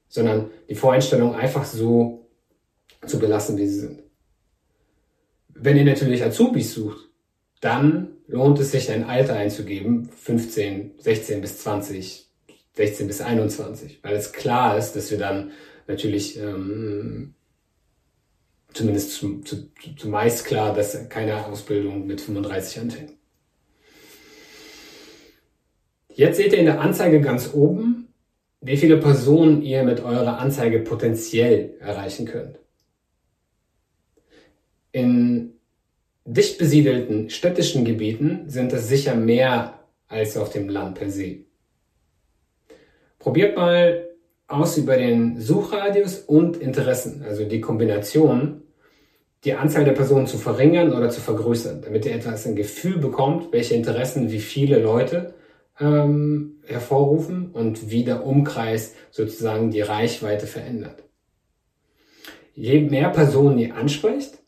Sondern 0.09 0.51
die 0.69 0.75
Voreinstellungen 0.75 1.37
einfach 1.37 1.65
so 1.65 2.27
zu 3.07 3.21
belassen, 3.21 3.57
wie 3.57 3.67
sie 3.69 3.81
sind. 3.81 4.08
Wenn 5.61 5.77
ihr 5.77 5.85
natürlich 5.85 6.23
Azubis 6.23 6.73
sucht, 6.73 7.09
dann 7.61 8.11
lohnt 8.29 8.59
es 8.61 8.71
sich 8.71 8.91
ein 8.91 9.05
Alter 9.05 9.35
einzugeben, 9.35 10.09
15, 10.11 10.93
16 10.99 11.41
bis 11.41 11.59
20, 11.59 12.27
16 12.75 13.07
bis 13.07 13.21
21, 13.21 14.01
weil 14.03 14.15
es 14.15 14.33
klar 14.33 14.79
ist, 14.79 14.93
dass 14.93 15.11
wir 15.11 15.19
dann 15.19 15.51
natürlich 15.89 16.39
ähm, 16.39 17.35
zumindest 18.73 19.13
zu, 19.13 19.41
zu, 19.41 19.69
zumeist 19.97 20.45
klar, 20.45 20.75
dass 20.75 21.09
keine 21.09 21.47
Ausbildung 21.47 22.07
mit 22.07 22.21
35 22.21 22.81
anfängt. 22.81 23.13
Jetzt 26.15 26.37
seht 26.37 26.53
ihr 26.53 26.59
in 26.59 26.67
der 26.67 26.81
Anzeige 26.81 27.21
ganz 27.21 27.53
oben, 27.55 28.09
wie 28.61 28.77
viele 28.77 28.99
Personen 28.99 29.63
ihr 29.63 29.83
mit 29.83 30.01
eurer 30.01 30.39
Anzeige 30.39 30.81
potenziell 30.81 31.75
erreichen 31.81 32.27
könnt. 32.27 32.59
In 34.99 35.53
dicht 36.25 36.59
besiedelten 36.59 37.31
städtischen 37.31 37.85
Gebieten 37.85 38.49
sind 38.49 38.73
es 38.73 38.89
sicher 38.89 39.15
mehr 39.15 39.79
als 40.09 40.37
auf 40.37 40.51
dem 40.51 40.69
Land 40.69 40.99
per 40.99 41.09
se. 41.09 41.45
Probiert 43.21 43.57
mal 43.57 44.09
aus 44.49 44.77
über 44.77 44.97
den 44.97 45.41
Suchradius 45.41 46.19
und 46.19 46.57
Interessen, 46.57 47.23
also 47.23 47.45
die 47.45 47.61
Kombination, 47.61 48.63
die 49.45 49.53
Anzahl 49.53 49.85
der 49.85 49.93
Personen 49.93 50.27
zu 50.27 50.37
verringern 50.37 50.93
oder 50.93 51.11
zu 51.11 51.21
vergrößern, 51.21 51.81
damit 51.83 52.05
ihr 52.05 52.17
etwas 52.17 52.45
ein 52.45 52.57
Gefühl 52.57 52.99
bekommt, 52.99 53.53
welche 53.53 53.77
Interessen 53.77 54.33
wie 54.33 54.41
viele 54.41 54.81
Leute 54.81 55.35
ähm, 55.79 56.57
hervorrufen 56.67 57.53
und 57.53 57.89
wie 57.89 58.03
der 58.03 58.27
Umkreis 58.27 58.97
sozusagen 59.13 59.71
die 59.71 59.83
Reichweite 59.83 60.49
verändert. 60.49 61.05
Je 62.55 62.81
mehr 62.81 63.11
Personen 63.11 63.61
ihr 63.61 63.77
anspricht, 63.77 64.39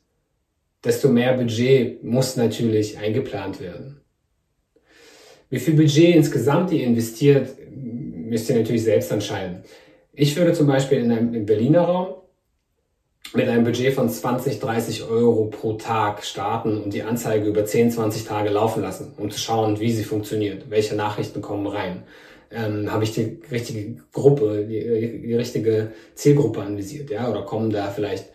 desto 0.84 1.08
mehr 1.08 1.34
Budget 1.34 2.02
muss 2.02 2.36
natürlich 2.36 2.98
eingeplant 2.98 3.60
werden. 3.60 4.00
Wie 5.50 5.58
viel 5.58 5.74
Budget 5.74 6.14
insgesamt 6.14 6.70
ihr 6.72 6.84
investiert, 6.84 7.48
müsst 7.70 8.48
ihr 8.48 8.56
natürlich 8.56 8.84
selbst 8.84 9.10
entscheiden. 9.10 9.62
Ich 10.12 10.36
würde 10.36 10.52
zum 10.52 10.66
Beispiel 10.66 10.98
in 10.98 11.10
einem, 11.10 11.34
im 11.34 11.46
Berliner 11.46 11.82
Raum 11.82 12.14
mit 13.34 13.48
einem 13.48 13.64
Budget 13.64 13.94
von 13.94 14.08
20, 14.08 14.60
30 14.60 15.04
Euro 15.04 15.46
pro 15.46 15.74
Tag 15.74 16.24
starten 16.24 16.80
und 16.80 16.94
die 16.94 17.02
Anzeige 17.02 17.46
über 17.46 17.64
10, 17.64 17.90
20 17.90 18.24
Tage 18.24 18.50
laufen 18.50 18.82
lassen, 18.82 19.12
um 19.16 19.30
zu 19.30 19.38
schauen, 19.38 19.78
wie 19.80 19.92
sie 19.92 20.04
funktioniert, 20.04 20.70
welche 20.70 20.94
Nachrichten 20.94 21.40
kommen 21.40 21.66
rein. 21.66 22.04
Ähm, 22.50 22.90
Habe 22.90 23.04
ich 23.04 23.12
die 23.12 23.40
richtige 23.50 24.00
Gruppe, 24.12 24.66
die, 24.68 25.22
die 25.22 25.34
richtige 25.34 25.92
Zielgruppe 26.14 26.62
anvisiert, 26.62 27.10
ja, 27.10 27.30
oder 27.30 27.42
kommen 27.42 27.70
da 27.70 27.90
vielleicht 27.90 28.26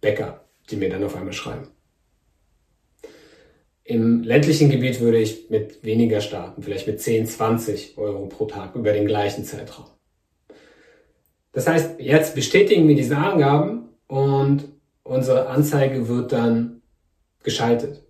Bäcker, 0.00 0.44
die 0.70 0.76
mir 0.76 0.90
dann 0.90 1.02
auf 1.02 1.16
einmal 1.16 1.32
schreiben. 1.32 1.73
Im 3.86 4.22
ländlichen 4.22 4.70
Gebiet 4.70 5.00
würde 5.00 5.18
ich 5.18 5.50
mit 5.50 5.84
weniger 5.84 6.22
starten, 6.22 6.62
vielleicht 6.62 6.86
mit 6.86 7.02
10, 7.02 7.26
20 7.26 7.98
Euro 7.98 8.26
pro 8.26 8.46
Tag 8.46 8.74
über 8.74 8.92
den 8.92 9.06
gleichen 9.06 9.44
Zeitraum. 9.44 9.86
Das 11.52 11.68
heißt, 11.68 12.00
jetzt 12.00 12.34
bestätigen 12.34 12.88
wir 12.88 12.96
diese 12.96 13.18
Angaben 13.18 13.90
und 14.06 14.64
unsere 15.02 15.48
Anzeige 15.48 16.08
wird 16.08 16.32
dann 16.32 16.80
geschaltet. 17.42 18.02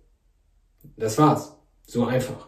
Das 0.95 1.17
war's. 1.17 1.57
So 1.85 2.05
einfach. 2.05 2.47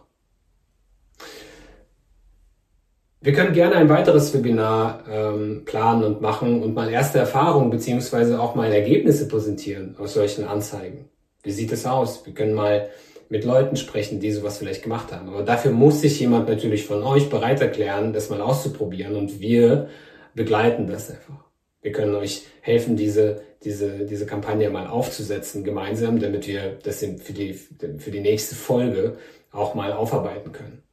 Wir 3.20 3.34
können 3.34 3.54
gerne 3.54 3.76
ein 3.76 3.90
weiteres 3.90 4.34
Webinar 4.34 5.04
ähm, 5.10 5.64
planen 5.66 6.04
und 6.04 6.22
machen 6.22 6.64
und 6.64 6.74
mal 6.74 6.90
erste 6.90 7.20
Erfahrungen 7.20 7.72
beziehungsweise 7.72 8.40
auch 8.40 8.56
mal 8.56 8.72
Ergebnisse 8.72 9.28
präsentieren 9.28 9.96
aus 10.00 10.14
solchen 10.14 10.46
Anzeigen. 10.46 11.10
Wie 11.44 11.52
sieht 11.52 11.74
es 11.74 11.86
aus? 11.86 12.26
Wir 12.26 12.34
können 12.34 12.54
mal 12.54 12.90
mit 13.30 13.44
Leuten 13.44 13.76
sprechen, 13.76 14.20
die 14.20 14.32
sowas 14.32 14.58
vielleicht 14.58 14.84
gemacht 14.84 15.12
haben. 15.12 15.28
Aber 15.30 15.44
dafür 15.44 15.72
muss 15.72 16.02
sich 16.02 16.20
jemand 16.20 16.48
natürlich 16.48 16.86
von 16.86 17.04
euch 17.04 17.30
bereit 17.30 17.62
erklären, 17.62 18.14
das 18.14 18.30
mal 18.30 18.42
auszuprobieren 18.42 19.16
und 19.16 19.40
wir 19.40 19.90
begleiten 20.34 20.88
das 20.88 21.10
einfach. 21.10 21.46
Wir 21.82 21.92
können 21.92 22.16
euch 22.16 22.44
helfen, 22.62 22.96
diese, 22.96 23.42
diese, 23.64 24.06
diese 24.06 24.26
Kampagne 24.26 24.70
mal 24.70 24.88
aufzusetzen 24.88 25.64
gemeinsam, 25.64 26.20
damit 26.20 26.48
wir 26.48 26.78
das 26.84 27.00
für 27.00 27.34
die, 27.34 27.54
für 27.54 28.12
die 28.12 28.20
nächste 28.20 28.56
Folge 28.56 29.18
auch 29.52 29.76
mal 29.76 29.94
aufarbeiten 29.94 30.52
können. 30.52 30.84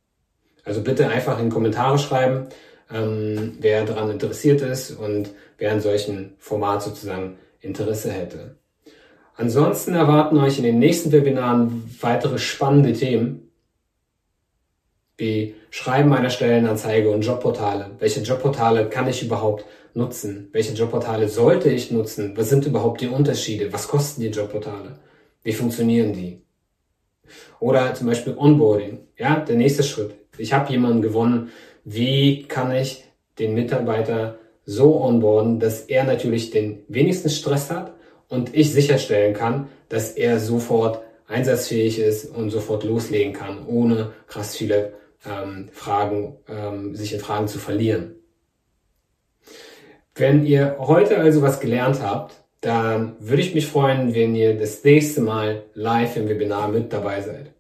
Also 0.65 0.83
bitte 0.83 1.09
einfach 1.09 1.41
in 1.41 1.51
Kommentare 1.51 1.99
schreiben, 1.99 2.47
ähm, 2.91 3.57
wer 3.61 3.85
daran 3.85 4.11
interessiert 4.11 4.63
ist 4.63 4.93
und 4.93 5.31
wer 5.59 5.73
an 5.73 5.81
solchen 5.81 6.35
Format 6.39 6.83
sozusagen 6.83 7.39
Interesse 7.61 8.11
hätte. 8.11 8.57
Ansonsten 9.37 9.95
erwarten 9.95 10.39
euch 10.39 10.59
in 10.59 10.65
den 10.65 10.79
nächsten 10.79 11.11
Webinaren 11.11 11.97
weitere 12.01 12.39
spannende 12.39 12.93
Themen 12.93 13.51
wie 15.17 15.55
Schreiben 15.71 16.13
einer 16.13 16.31
Stellenanzeige 16.31 17.11
und 17.11 17.23
Jobportale. 17.23 17.91
Welche 17.99 18.21
Jobportale 18.21 18.89
kann 18.89 19.09
ich 19.09 19.23
überhaupt 19.23 19.65
nutzen? 19.95 20.49
Welche 20.53 20.73
Jobportale 20.73 21.29
sollte 21.29 21.71
ich 21.71 21.91
nutzen? 21.91 22.37
Was 22.37 22.49
sind 22.49 22.67
überhaupt 22.67 23.01
die 23.01 23.09
Unterschiede? 23.09 23.73
Was 23.73 23.89
kosten 23.89 24.23
die 24.23 24.29
Jobportale? 24.29 24.99
Wie 25.43 25.53
funktionieren 25.53 26.13
die? 26.13 26.43
Oder 27.61 27.95
zum 27.95 28.07
Beispiel 28.09 28.35
Onboarding. 28.37 29.01
Ja, 29.17 29.41
der 29.41 29.57
nächste 29.57 29.83
Schritt. 29.83 30.15
Ich 30.39 30.53
habe 30.53 30.71
jemanden 30.71 31.03
gewonnen. 31.03 31.51
Wie 31.85 32.45
kann 32.45 32.73
ich 32.73 33.05
den 33.39 33.55
Mitarbeiter 33.55 34.39
so 34.65 35.01
onboarden, 35.03 35.61
dass 35.61 35.83
er 35.83 36.05
natürlich 36.05 36.51
den 36.51 36.85
wenigsten 36.89 37.31
Stress 37.31 37.71
hat 37.71 37.95
und 38.35 38.55
ich 38.55 38.73
sicherstellen 38.73 39.35
kann, 39.35 39.69
dass 39.89 40.11
er 40.11 40.41
sofort 40.41 41.03
einsatzfähig 41.27 41.99
ist 41.99 42.27
und 42.27 42.51
sofort 42.51 42.85
loslegen 42.85 43.33
kann, 43.33 43.67
ohne 43.67 44.13
krass 44.27 44.57
viele 44.57 44.95
ähm, 45.25 45.69
Fragen, 45.73 46.37
ähm, 46.49 46.95
sich 46.95 47.15
in 47.15 47.21
Fragen 47.21 47.49
zu 47.49 47.59
verlieren. 47.59 48.17
Wenn 50.15 50.45
ihr 50.45 50.77
heute 50.79 51.19
also 51.19 51.43
was 51.43 51.61
gelernt 51.61 52.03
habt, 52.03 52.35
dann 52.61 53.17
würde 53.19 53.43
ich 53.43 53.55
mich 53.55 53.67
freuen, 53.67 54.15
wenn 54.15 54.35
ihr 54.35 54.57
das 54.57 54.85
nächste 54.85 55.21
Mal 55.21 55.65
live 55.75 56.17
im 56.17 56.29
Webinar 56.29 56.69
mit 56.69 56.93
dabei 56.93 57.21
seid. 57.21 57.53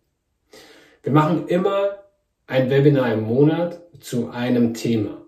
Wir 1.03 1.13
machen 1.13 1.49
immer 1.49 1.99
ein 2.47 2.71
Webinar 2.71 3.13
im 3.13 3.23
Monat 3.23 3.81
zu 4.01 4.31
einem 4.31 4.73
Thema. 4.75 5.23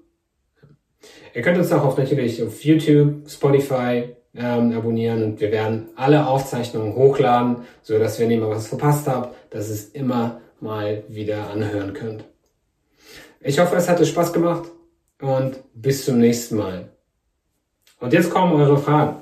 Ihr 1.34 1.42
könnt 1.42 1.58
uns 1.58 1.72
auch 1.72 1.98
natürlich 1.98 2.42
auf 2.42 2.64
YouTube, 2.64 3.28
Spotify 3.28 4.16
ähm, 4.36 4.76
abonnieren 4.76 5.22
und 5.22 5.40
wir 5.40 5.50
werden 5.50 5.88
alle 5.96 6.26
Aufzeichnungen 6.26 6.94
hochladen, 6.94 7.58
so 7.82 7.98
dass 7.98 8.18
wenn 8.18 8.30
ihr 8.30 8.40
mal 8.40 8.50
was 8.50 8.68
verpasst 8.68 9.06
habt, 9.08 9.34
dass 9.52 9.68
es 9.68 9.90
immer 9.90 10.40
mal 10.60 11.02
wieder 11.08 11.50
anhören 11.50 11.92
könnt. 11.92 12.24
Ich 13.40 13.58
hoffe, 13.58 13.76
es 13.76 13.88
hat 13.88 14.00
euch 14.00 14.08
Spaß 14.08 14.32
gemacht 14.32 14.64
und 15.20 15.58
bis 15.74 16.04
zum 16.04 16.18
nächsten 16.18 16.56
Mal. 16.56 16.88
Und 18.00 18.12
jetzt 18.12 18.30
kommen 18.30 18.52
eure 18.54 18.78
Fragen. 18.78 19.16